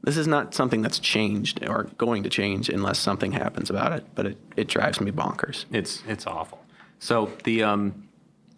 this 0.03 0.17
is 0.17 0.27
not 0.27 0.53
something 0.53 0.81
that's 0.81 0.99
changed 0.99 1.67
or 1.67 1.85
going 1.97 2.23
to 2.23 2.29
change 2.29 2.69
unless 2.69 2.99
something 2.99 3.31
happens 3.31 3.69
about 3.69 3.93
it. 3.93 4.05
But 4.15 4.27
it, 4.27 4.37
it 4.55 4.67
drives 4.67 5.01
me 5.01 5.11
bonkers. 5.11 5.65
It's 5.71 6.03
it's 6.07 6.27
awful. 6.27 6.63
So 6.99 7.31
the 7.43 7.63
um, 7.63 8.07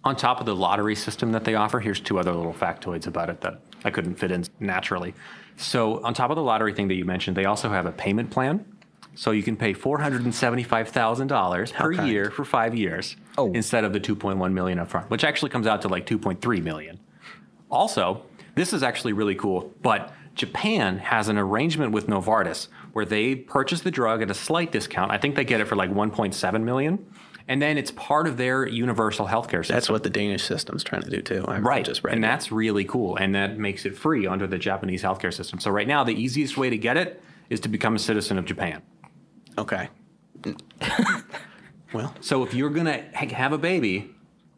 on 0.04 0.16
top 0.16 0.40
of 0.40 0.46
the 0.46 0.56
lottery 0.56 0.96
system 0.96 1.32
that 1.34 1.44
they 1.46 1.56
offer, 1.56 1.80
here's 1.80 2.00
two 2.00 2.20
other 2.20 2.34
little 2.34 2.54
factoids 2.54 3.08
about 3.08 3.30
it 3.30 3.42
that 3.42 3.60
I 3.84 3.90
couldn't 3.92 4.16
fit 4.16 4.32
in 4.32 4.46
naturally. 4.60 5.14
So 5.58 6.04
on 6.04 6.14
top 6.14 6.30
of 6.30 6.36
the 6.38 6.44
lottery 6.44 6.74
thing 6.74 6.88
that 6.88 6.96
you 6.96 7.04
mentioned, 7.06 7.36
they 7.36 7.46
also 7.46 7.70
have 7.70 7.86
a 7.86 7.92
payment 7.92 8.30
plan. 8.32 8.66
So 9.16 9.32
you 9.32 9.44
can 9.44 9.58
pay 9.58 9.74
four 9.74 10.00
hundred 10.00 10.24
and 10.24 10.34
seventy-five 10.34 10.90
thousand 10.90 11.28
dollars 11.28 11.72
per 11.74 11.94
kind. 11.94 12.08
year 12.10 12.32
for 12.32 12.46
five 12.46 12.76
years 12.76 13.16
Oh. 13.38 13.52
instead 13.54 13.84
of 13.84 13.92
the 13.94 14.00
two 14.00 14.16
point 14.16 14.38
one 14.40 14.54
million 14.54 14.78
upfront, 14.78 15.10
which 15.10 15.24
actually 15.24 15.50
comes 15.50 15.68
out 15.68 15.82
to 15.82 15.88
like 15.90 16.06
two 16.06 16.18
point 16.20 16.42
three 16.42 16.62
million. 16.62 17.00
Also, 17.70 18.24
this 18.56 18.74
is 18.74 18.84
actually 18.84 19.14
really 19.14 19.36
cool, 19.36 19.74
but 19.82 20.12
Japan 20.36 20.98
has 21.00 21.28
an 21.28 21.38
arrangement 21.38 21.92
with 21.92 22.08
Novartis 22.08 22.68
where 22.94 23.06
they 23.06 23.36
purchase 23.36 23.82
the 23.82 23.92
drug 23.92 24.22
at 24.22 24.32
a 24.32 24.34
slight 24.34 24.72
discount. 24.72 25.12
I 25.12 25.18
think 25.18 25.36
they 25.36 25.44
get 25.44 25.62
it 25.62 25.66
for 25.68 25.76
like 25.76 25.92
1.7 25.92 26.64
million, 26.64 27.06
and 27.48 27.62
then 27.62 27.78
it's 27.78 27.92
part 27.92 28.26
of 28.28 28.38
their 28.38 28.66
universal 28.68 29.28
healthcare 29.28 29.60
system. 29.60 29.76
That's 29.76 29.90
what 29.90 30.04
the 30.04 30.10
Danish 30.10 30.44
system's 30.44 30.84
trying 30.84 31.04
to 31.04 31.10
do 31.10 31.22
too. 31.22 31.46
I 31.48 31.60
Right, 31.60 31.86
just 31.86 32.04
read 32.04 32.16
and 32.16 32.24
it. 32.24 32.28
that's 32.28 32.52
really 32.52 32.86
cool, 32.86 33.16
and 33.18 33.36
that 33.36 33.58
makes 33.58 33.86
it 33.86 33.96
free 33.98 34.26
under 34.28 34.48
the 34.48 34.58
Japanese 34.58 35.04
healthcare 35.04 35.34
system. 35.34 35.60
So 35.60 35.70
right 35.72 35.88
now, 35.88 36.04
the 36.04 36.14
easiest 36.16 36.58
way 36.58 36.70
to 36.70 36.78
get 36.78 36.98
it 36.98 37.22
is 37.50 37.60
to 37.62 37.70
become 37.70 37.96
a 37.96 38.00
citizen 38.00 38.38
of 38.38 38.46
Japan. 38.46 38.82
okay. 39.58 39.90
well, 41.94 42.14
So 42.22 42.44
if 42.44 42.54
you're 42.54 42.70
gonna 42.70 43.04
ha- 43.16 43.28
have 43.34 43.52
a 43.54 43.58
baby, 43.58 44.12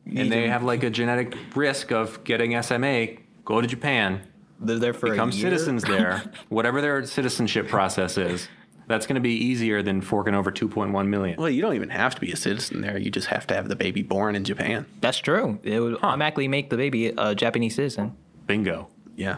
and 0.06 0.32
they 0.32 0.48
have 0.48 0.64
like 0.64 0.84
a 0.84 0.90
genetic 0.90 1.36
risk 1.56 1.92
of 1.92 2.24
getting 2.24 2.60
SMA, 2.62 3.08
go 3.46 3.62
to 3.62 3.68
Japan, 3.68 4.22
They're 4.60 4.80
there 4.80 4.94
for 4.94 5.10
become 5.10 5.30
a 5.30 5.34
year. 5.34 5.50
citizens 5.50 5.84
there, 5.84 6.24
whatever 6.50 6.82
their 6.82 7.06
citizenship 7.06 7.68
process 7.68 8.18
is, 8.18 8.48
that's 8.88 9.06
going 9.06 9.16
to 9.16 9.22
be 9.22 9.34
easier 9.34 9.82
than 9.82 10.02
forking 10.02 10.36
over 10.36 10.52
2.1 10.52 11.08
million. 11.08 11.38
Well, 11.40 11.50
you 11.50 11.62
don't 11.62 11.76
even 11.76 11.90
have 11.90 12.16
to 12.16 12.22
be 12.22 12.32
a 12.32 12.36
citizen 12.36 12.82
there. 12.82 12.98
You 12.98 13.10
just 13.10 13.28
have 13.28 13.48
to 13.48 13.54
have 13.56 13.70
the 13.70 13.76
baby 13.76 14.02
born 14.02 14.36
in 14.36 14.44
Japan. 14.44 14.86
That's 15.00 15.20
true. 15.20 15.60
It 15.64 15.80
would 15.80 15.98
automatically 16.04 16.48
make 16.48 16.70
the 16.70 16.78
baby 16.78 17.14
a 17.18 17.34
Japanese 17.36 17.76
citizen. 17.76 18.16
Bingo. 18.48 18.90
Yeah. 19.16 19.38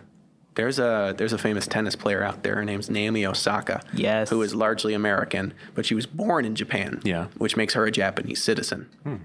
There's 0.55 0.77
a 0.79 1.15
there's 1.17 1.33
a 1.33 1.37
famous 1.39 1.65
tennis 1.67 1.95
player 1.95 2.23
out 2.23 2.43
there. 2.43 2.55
Her 2.55 2.63
name's 2.65 2.87
Naomi 2.89 3.25
Osaka. 3.25 3.81
Yes. 3.93 4.29
Who 4.29 4.41
is 4.43 4.53
largely 4.53 4.93
American, 4.93 5.53
but 5.73 5.83
she 5.85 5.95
was 5.95 6.05
born 6.05 6.45
in 6.45 6.53
Japan. 6.55 7.01
Yeah. 7.03 7.27
Which 7.37 7.57
makes 7.57 7.73
her 7.73 7.85
a 7.85 7.91
Japanese 7.91 8.41
citizen. 8.43 8.87
Hmm. 9.03 9.15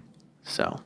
So. 0.42 0.80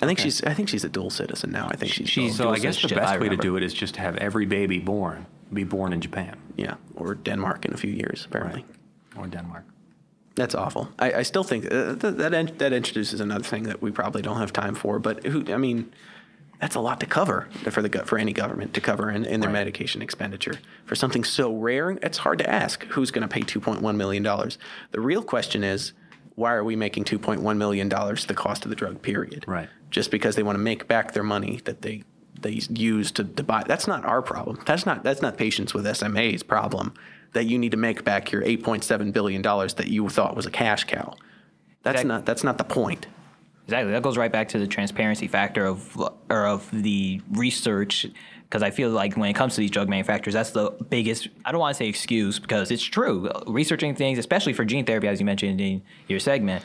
I 0.00 0.06
think 0.06 0.18
she's 0.18 0.42
I 0.44 0.54
think 0.54 0.68
she's 0.68 0.84
a 0.84 0.88
dual 0.88 1.10
citizen 1.10 1.50
now. 1.50 1.68
I 1.70 1.76
think 1.76 1.92
she's, 1.92 2.08
she's-. 2.08 2.36
So 2.36 2.50
I 2.50 2.58
guess 2.58 2.80
the 2.80 2.88
best 2.94 3.20
way 3.20 3.28
to 3.28 3.36
do 3.36 3.56
it 3.56 3.62
is 3.62 3.74
just 3.74 3.94
to 3.94 4.00
have 4.00 4.16
every 4.16 4.46
baby 4.46 4.78
born 4.78 5.26
be 5.52 5.64
born 5.64 5.92
in 5.92 6.00
Japan 6.00 6.38
yeah, 6.56 6.74
or 6.96 7.14
Denmark 7.14 7.64
in 7.66 7.74
a 7.74 7.76
few 7.76 7.90
years 7.92 8.24
apparently. 8.24 8.64
or 9.16 9.26
Denmark. 9.26 9.64
That's 10.34 10.54
awful. 10.54 10.88
I, 10.98 11.12
I 11.12 11.22
still 11.24 11.44
think 11.44 11.66
uh, 11.66 11.94
th- 11.96 12.14
that 12.16 12.32
in- 12.32 12.56
that 12.56 12.72
introduces 12.72 13.20
another 13.20 13.44
thing 13.44 13.64
that 13.64 13.82
we 13.82 13.90
probably 13.90 14.22
don't 14.22 14.38
have 14.38 14.52
time 14.52 14.74
for. 14.74 14.98
But 14.98 15.26
who? 15.26 15.44
I 15.52 15.58
mean, 15.58 15.92
that's 16.58 16.74
a 16.74 16.80
lot 16.80 17.00
to 17.00 17.06
cover 17.06 17.48
for 17.70 17.82
the 17.82 17.90
for 18.06 18.16
any 18.18 18.32
government 18.32 18.72
to 18.74 18.80
cover 18.80 19.10
in, 19.10 19.26
in 19.26 19.40
their 19.40 19.50
Right. 19.50 19.58
medication 19.60 20.00
expenditure 20.00 20.54
for 20.86 20.94
something 20.96 21.22
so 21.24 21.54
rare. 21.54 21.90
It's 22.02 22.18
hard 22.18 22.38
to 22.38 22.48
ask 22.50 22.84
who's 22.86 23.10
going 23.10 23.28
to 23.28 23.32
pay 23.32 23.42
2.1 23.42 23.94
million 23.96 24.22
dollars. 24.22 24.56
The 24.92 25.00
real 25.00 25.22
question 25.22 25.62
is, 25.62 25.92
why 26.34 26.52
are 26.54 26.64
we 26.64 26.76
making 26.76 27.04
2.1 27.04 27.56
million 27.56 27.88
dollars 27.88 28.26
the 28.26 28.34
cost 28.34 28.64
of 28.64 28.70
the 28.70 28.76
drug? 28.76 29.02
Period. 29.02 29.44
Right. 29.46 29.68
Just 29.90 30.10
because 30.10 30.36
they 30.36 30.42
want 30.42 30.56
to 30.56 30.62
make 30.62 30.88
back 30.88 31.12
their 31.12 31.22
money 31.22 31.60
that 31.64 31.82
they 31.82 32.04
they 32.40 32.60
use 32.70 33.12
to, 33.12 33.24
to 33.24 33.42
buy. 33.42 33.62
That's 33.66 33.86
not 33.86 34.04
our 34.04 34.22
problem. 34.22 34.58
That's 34.66 34.86
not 34.86 35.04
that's 35.04 35.22
not 35.22 35.36
patients 35.36 35.74
with 35.74 35.84
SMA's 35.84 36.42
problem. 36.42 36.94
That 37.34 37.44
you 37.46 37.58
need 37.58 37.70
to 37.70 37.78
make 37.78 38.04
back 38.04 38.30
your 38.30 38.42
8.7 38.42 39.12
billion 39.12 39.40
dollars 39.42 39.74
that 39.74 39.88
you 39.88 40.08
thought 40.08 40.36
was 40.36 40.44
a 40.46 40.50
cash 40.50 40.84
cow. 40.84 41.14
That's 41.82 42.00
Exact- 42.00 42.08
not 42.08 42.26
that's 42.26 42.44
not 42.44 42.58
the 42.58 42.64
point. 42.64 43.06
Exactly. 43.66 43.92
That 43.92 44.02
goes 44.02 44.18
right 44.18 44.32
back 44.32 44.48
to 44.48 44.58
the 44.58 44.66
transparency 44.66 45.28
factor 45.28 45.64
of 45.64 45.96
or 46.28 46.46
of 46.46 46.68
the 46.72 47.20
research. 47.30 48.06
Because 48.52 48.62
I 48.62 48.70
feel 48.70 48.90
like 48.90 49.16
when 49.16 49.30
it 49.30 49.32
comes 49.32 49.54
to 49.54 49.62
these 49.62 49.70
drug 49.70 49.88
manufacturers, 49.88 50.34
that's 50.34 50.50
the 50.50 50.72
biggest. 50.90 51.28
I 51.42 51.52
don't 51.52 51.60
want 51.62 51.74
to 51.74 51.78
say 51.78 51.88
excuse 51.88 52.38
because 52.38 52.70
it's 52.70 52.82
true. 52.82 53.30
Researching 53.46 53.94
things, 53.94 54.18
especially 54.18 54.52
for 54.52 54.66
gene 54.66 54.84
therapy, 54.84 55.08
as 55.08 55.20
you 55.20 55.24
mentioned 55.24 55.58
in 55.58 55.80
your 56.06 56.20
segment, 56.20 56.62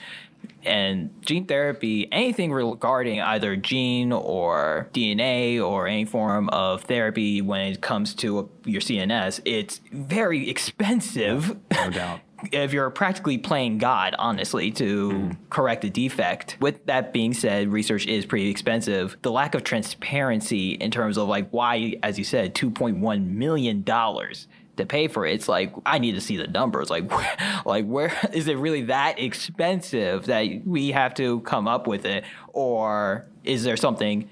and 0.65 1.10
gene 1.21 1.45
therapy, 1.45 2.12
anything 2.12 2.52
regarding 2.52 3.21
either 3.21 3.56
gene 3.56 4.12
or 4.12 4.89
DNA 4.93 5.65
or 5.65 5.88
any 5.88 6.04
form 6.04 6.50
of 6.50 6.82
therapy 6.84 7.41
when 7.41 7.71
it 7.71 7.80
comes 7.80 8.13
to 8.15 8.50
your 8.65 8.82
CNS, 8.82 9.39
it's 9.45 9.80
very 9.93 10.50
expensive. 10.50 11.58
No 11.71 11.89
doubt. 11.89 12.19
If 12.52 12.73
you're 12.73 12.89
practically 12.89 13.38
playing 13.38 13.78
God, 13.78 14.15
honestly, 14.17 14.71
to 14.71 15.32
correct 15.50 15.84
a 15.84 15.89
defect. 15.89 16.58
With 16.60 16.86
that 16.86 17.13
being 17.13 17.34
said, 17.34 17.71
research 17.71 18.06
is 18.06 18.26
pretty 18.26 18.50
expensive. 18.50 19.17
The 19.21 19.32
lack 19.32 19.56
of 19.56 19.63
transparency 19.63 20.71
in 20.71 20.91
terms 20.91 21.17
of 21.17 21.28
like 21.28 21.50
why, 21.50 21.95
as 22.04 22.17
you 22.17 22.23
said, 22.23 22.56
two 22.56 22.71
point 22.71 22.97
one 22.97 23.38
million 23.38 23.84
dollars 23.84 24.47
to 24.78 24.86
pay 24.86 25.08
for 25.08 25.26
it. 25.26 25.34
It's 25.34 25.50
like 25.50 25.73
I 25.86 26.00
need 26.00 26.13
to 26.13 26.21
see 26.21 26.38
the 26.38 26.47
numbers. 26.47 26.89
Like, 26.89 27.12
where, 27.15 27.62
like 27.65 27.86
where 27.86 28.17
is 28.34 28.47
it 28.47 28.58
really 28.58 28.84
that 28.84 29.19
expensive 29.19 30.26
that 30.28 30.62
we 30.65 30.91
have 30.91 31.13
to 31.15 31.41
come 31.41 31.67
up 31.67 31.88
with 31.88 32.06
it, 32.06 32.23
or 32.54 33.28
is 33.43 33.63
there 33.63 33.78
something 33.78 34.30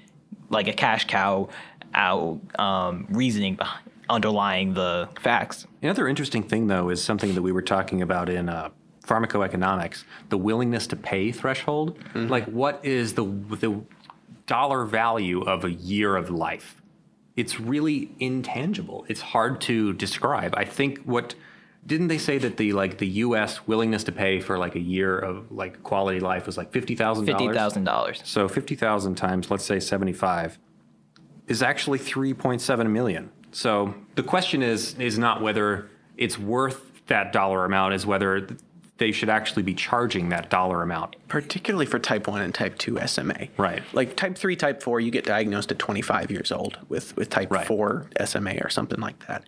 like 0.48 0.68
a 0.68 0.72
cash 0.72 1.06
cow 1.06 1.48
out 1.94 2.40
um, 2.58 3.06
reasoning 3.08 3.56
behind, 3.56 3.85
underlying 4.08 4.74
the 4.74 5.08
facts? 5.20 5.66
Another 5.82 6.08
interesting 6.08 6.42
thing, 6.42 6.66
though, 6.66 6.88
is 6.90 7.02
something 7.02 7.34
that 7.34 7.42
we 7.42 7.52
were 7.52 7.62
talking 7.62 8.02
about 8.02 8.28
in 8.28 8.48
uh, 8.48 8.70
pharmacoeconomics: 9.04 10.04
the 10.28 10.38
willingness 10.38 10.86
to 10.88 10.96
pay 10.96 11.32
threshold. 11.32 11.98
Like, 12.14 12.44
what 12.46 12.84
is 12.84 13.14
the 13.14 13.24
the 13.24 13.82
dollar 14.46 14.84
value 14.84 15.42
of 15.42 15.64
a 15.64 15.72
year 15.72 16.16
of 16.16 16.30
life? 16.30 16.82
It's 17.36 17.60
really 17.60 18.10
intangible. 18.18 19.04
It's 19.08 19.20
hard 19.20 19.60
to 19.62 19.92
describe. 19.92 20.54
I 20.56 20.64
think 20.64 21.00
what 21.00 21.34
didn't 21.86 22.08
they 22.08 22.18
say 22.18 22.38
that 22.38 22.56
the 22.56 22.72
like 22.72 22.98
the 22.98 23.06
U.S. 23.06 23.66
willingness 23.66 24.04
to 24.04 24.12
pay 24.12 24.40
for 24.40 24.58
like 24.58 24.74
a 24.74 24.80
year 24.80 25.18
of 25.18 25.52
like 25.52 25.82
quality 25.82 26.18
life 26.18 26.46
was 26.46 26.56
like 26.56 26.72
fifty 26.72 26.96
thousand 26.96 27.26
dollars? 27.26 27.54
thousand 27.54 27.84
dollars. 27.84 28.22
So 28.24 28.48
50,000 28.48 29.14
times, 29.14 29.50
let's 29.50 29.64
say 29.64 29.78
75, 29.78 30.58
is 31.46 31.62
actually 31.62 31.98
3.7 31.98 32.90
million. 32.90 33.30
So 33.56 33.94
the 34.16 34.22
question 34.22 34.62
is 34.62 34.94
is 34.98 35.18
not 35.18 35.40
whether 35.40 35.88
it's 36.18 36.38
worth 36.38 37.06
that 37.06 37.32
dollar 37.32 37.64
amount, 37.64 37.94
is 37.94 38.04
whether 38.04 38.46
they 38.98 39.12
should 39.12 39.30
actually 39.30 39.62
be 39.62 39.72
charging 39.72 40.28
that 40.28 40.50
dollar 40.50 40.82
amount. 40.82 41.16
particularly 41.28 41.86
for 41.86 41.98
type 41.98 42.26
1 42.28 42.42
and 42.42 42.54
type 42.54 42.76
2 42.76 42.98
SMA. 43.06 43.48
Right. 43.56 43.82
Like 43.94 44.14
type 44.14 44.36
3, 44.36 44.56
type 44.56 44.82
4, 44.82 45.00
you 45.00 45.10
get 45.10 45.24
diagnosed 45.24 45.70
at 45.70 45.78
25 45.78 46.30
years 46.30 46.52
old 46.52 46.78
with, 46.88 47.16
with 47.16 47.30
type 47.30 47.50
Right. 47.50 47.66
4 47.66 48.08
SMA 48.24 48.56
or 48.62 48.68
something 48.68 49.00
like 49.00 49.26
that. 49.26 49.44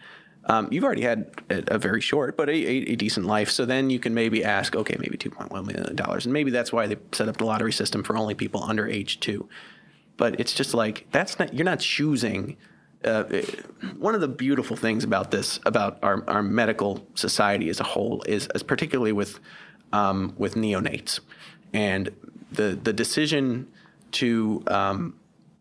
Um, 0.47 0.69
you've 0.71 0.85
already 0.85 1.03
had 1.03 1.31
a, 1.51 1.75
a 1.75 1.79
very 1.79 2.01
short 2.01 2.37
but 2.37 2.49
a, 2.49 2.53
a, 2.53 2.93
a 2.93 2.97
decent 2.97 3.27
life. 3.27 3.51
So 3.51 3.67
then 3.67 3.91
you 3.91 3.99
can 3.99 4.15
maybe 4.15 4.43
ask, 4.43 4.75
okay, 4.75 4.97
maybe 4.99 5.19
$2.1 5.19 5.51
million. 5.67 5.99
And 5.99 6.33
maybe 6.33 6.51
that's 6.51 6.73
why 6.73 6.87
they 6.87 6.97
set 7.13 7.29
up 7.29 7.37
the 7.37 7.45
lottery 7.45 7.73
system 7.73 8.03
for 8.03 8.17
only 8.17 8.35
people 8.35 8.65
under 8.65 8.87
age 8.87 9.21
two. 9.21 9.49
But 10.17 10.41
it's 10.41 10.55
just 10.55 10.73
like, 10.73 11.07
that's 11.11 11.39
not, 11.39 11.53
you're 11.55 11.65
not 11.67 11.81
choosing. 11.81 12.57
Uh, 13.05 13.23
one 13.97 14.15
of 14.15 14.21
the 14.21 14.29
beautiful 14.29 14.77
things 14.77 15.05
about 15.05 15.31
this, 15.31 15.61
about 15.65 15.99
our, 16.03 16.25
our 16.29 16.43
medical 16.43 17.07
society 17.15 17.69
as 17.69 17.79
a 17.79 17.85
whole, 17.85 18.23
is, 18.27 18.49
is 18.55 18.63
particularly 18.63 19.13
with 19.13 19.39
um, 19.93 20.35
with 20.37 20.55
neonates, 20.55 21.21
and 21.73 22.11
the 22.53 22.79
the 22.83 22.93
decision 22.93 23.69
to 24.13 24.63
um, 24.67 25.15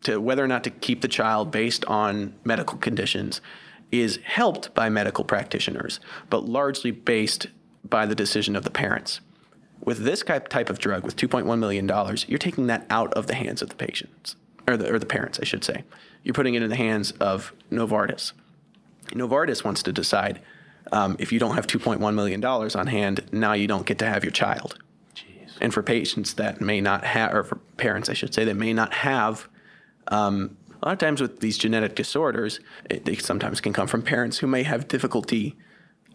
to 0.03 0.19
whether 0.19 0.43
or 0.43 0.47
not 0.47 0.63
to 0.63 0.69
keep 0.69 1.01
the 1.01 1.07
child 1.07 1.51
based 1.51 1.85
on 1.85 2.33
medical 2.43 2.77
conditions 2.77 3.41
is 3.91 4.19
helped 4.23 4.73
by 4.73 4.89
medical 4.89 5.23
practitioners, 5.23 5.99
but 6.29 6.45
largely 6.45 6.91
based 6.91 7.47
by 7.87 8.05
the 8.05 8.15
decision 8.15 8.55
of 8.55 8.63
the 8.63 8.69
parents. 8.69 9.21
With 9.81 9.99
this 9.99 10.23
type 10.23 10.49
type 10.49 10.69
of 10.69 10.79
drug, 10.79 11.05
with 11.05 11.15
$2.1 11.15 11.59
million, 11.59 11.87
you're 12.27 12.39
taking 12.39 12.67
that 12.67 12.85
out 12.89 13.13
of 13.13 13.27
the 13.27 13.35
hands 13.35 13.61
of 13.61 13.69
the 13.69 13.75
patients, 13.75 14.35
or 14.67 14.75
the, 14.75 14.93
or 14.93 14.99
the 14.99 15.05
parents, 15.05 15.39
I 15.39 15.45
should 15.45 15.63
say. 15.63 15.83
You're 16.23 16.33
putting 16.33 16.55
it 16.55 16.61
in 16.61 16.69
the 16.69 16.75
hands 16.75 17.11
of 17.11 17.53
Novartis. 17.71 18.33
Novartis 19.07 19.63
wants 19.63 19.83
to 19.83 19.93
decide 19.93 20.41
um, 20.91 21.15
if 21.19 21.31
you 21.31 21.39
don't 21.39 21.55
have 21.55 21.67
$2.1 21.67 22.13
million 22.13 22.43
on 22.43 22.87
hand, 22.87 23.25
now 23.31 23.53
you 23.53 23.67
don't 23.67 23.85
get 23.85 23.99
to 23.99 24.05
have 24.05 24.23
your 24.23 24.31
child. 24.31 24.77
Jeez. 25.15 25.57
And 25.61 25.73
for 25.73 25.83
patients 25.83 26.35
that 26.35 26.61
may 26.61 26.81
not 26.81 27.03
have, 27.03 27.33
or 27.33 27.43
for 27.43 27.55
parents, 27.77 28.09
I 28.09 28.13
should 28.13 28.33
say, 28.33 28.45
that 28.45 28.55
may 28.55 28.73
not 28.73 28.93
have, 28.93 29.47
um, 30.07 30.57
a 30.81 30.87
lot 30.87 30.93
of 30.93 30.99
times 30.99 31.21
with 31.21 31.39
these 31.39 31.57
genetic 31.57 31.95
disorders, 31.95 32.59
it, 32.89 33.05
they 33.05 33.15
sometimes 33.15 33.61
can 33.61 33.73
come 33.73 33.87
from 33.87 34.01
parents 34.01 34.39
who 34.39 34.47
may 34.47 34.63
have 34.63 34.87
difficulty 34.87 35.55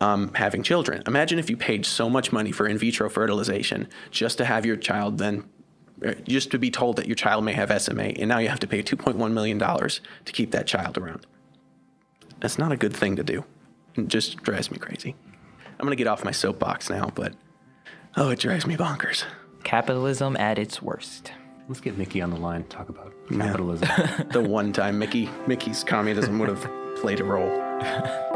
um, 0.01 0.33
having 0.35 0.63
children. 0.63 1.03
Imagine 1.07 1.39
if 1.39 1.49
you 1.49 1.57
paid 1.57 1.87
so 1.87 2.09
much 2.09 2.33
money 2.33 2.51
for 2.53 2.67
in 2.67 2.79
vitro 2.79 3.09
fertilization 3.09 3.89
just 4.11 4.39
to 4.39 4.45
have 4.45 4.67
your 4.67 4.77
child 4.77 5.19
then, 5.19 5.45
just 6.27 6.51
to 6.51 6.59
be 6.59 6.71
told 6.71 6.97
that 6.97 7.07
your 7.07 7.15
child 7.15 7.45
may 7.45 7.53
have 7.53 7.83
SMA, 7.83 8.03
and 8.03 8.29
now 8.29 8.39
you 8.39 8.49
have 8.49 8.61
to 8.61 8.67
pay 8.67 8.83
$2.1 8.83 9.33
million 9.33 9.59
to 9.59 10.33
keep 10.33 10.51
that 10.53 10.67
child 10.67 10.99
around. 10.99 11.27
That's 12.41 12.59
not 12.59 12.73
a 12.73 12.77
good 12.77 12.95
thing 12.95 13.17
to 13.17 13.23
do. 13.23 13.45
It 13.95 14.09
just 14.09 14.39
drives 14.39 14.71
me 14.71 14.79
crazy. 14.79 15.15
I'm 15.67 15.87
going 15.87 15.91
to 15.91 15.97
get 15.97 16.07
off 16.07 16.25
my 16.25 16.31
soapbox 16.31 16.91
now, 16.91 17.11
but 17.15 17.35
oh, 18.17 18.31
it 18.31 18.39
drives 18.39 18.67
me 18.67 18.77
bonkers. 18.77 19.25
Capitalism 19.65 20.37
at 20.37 20.59
its 20.59 20.83
worst. 20.83 21.33
Let's 21.69 21.81
get 21.81 21.97
Mickey 21.97 22.21
on 22.21 22.31
the 22.31 22.37
line. 22.37 22.65
Talk 22.65 22.89
about 22.89 23.13
capitalism. 23.31 23.89
the 24.31 24.41
one 24.41 24.73
time 24.73 24.99
Mickey 24.99 25.31
Mickey's 25.47 25.85
communism 25.85 26.39
would 26.39 26.49
have 26.49 26.71
played 26.97 27.21
a 27.21 27.25
role. 27.25 28.29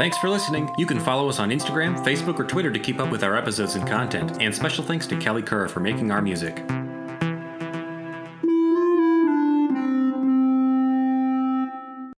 Thanks 0.00 0.16
for 0.16 0.30
listening. 0.30 0.74
You 0.78 0.86
can 0.86 0.98
follow 0.98 1.28
us 1.28 1.38
on 1.38 1.50
Instagram, 1.50 1.94
Facebook, 2.02 2.38
or 2.38 2.44
Twitter 2.44 2.72
to 2.72 2.78
keep 2.78 3.00
up 3.00 3.10
with 3.10 3.22
our 3.22 3.36
episodes 3.36 3.74
and 3.74 3.86
content. 3.86 4.40
And 4.40 4.54
special 4.54 4.82
thanks 4.82 5.06
to 5.08 5.16
Kelly 5.18 5.42
Kerr 5.42 5.68
for 5.68 5.80
making 5.80 6.10
our 6.10 6.22
music. 6.22 6.64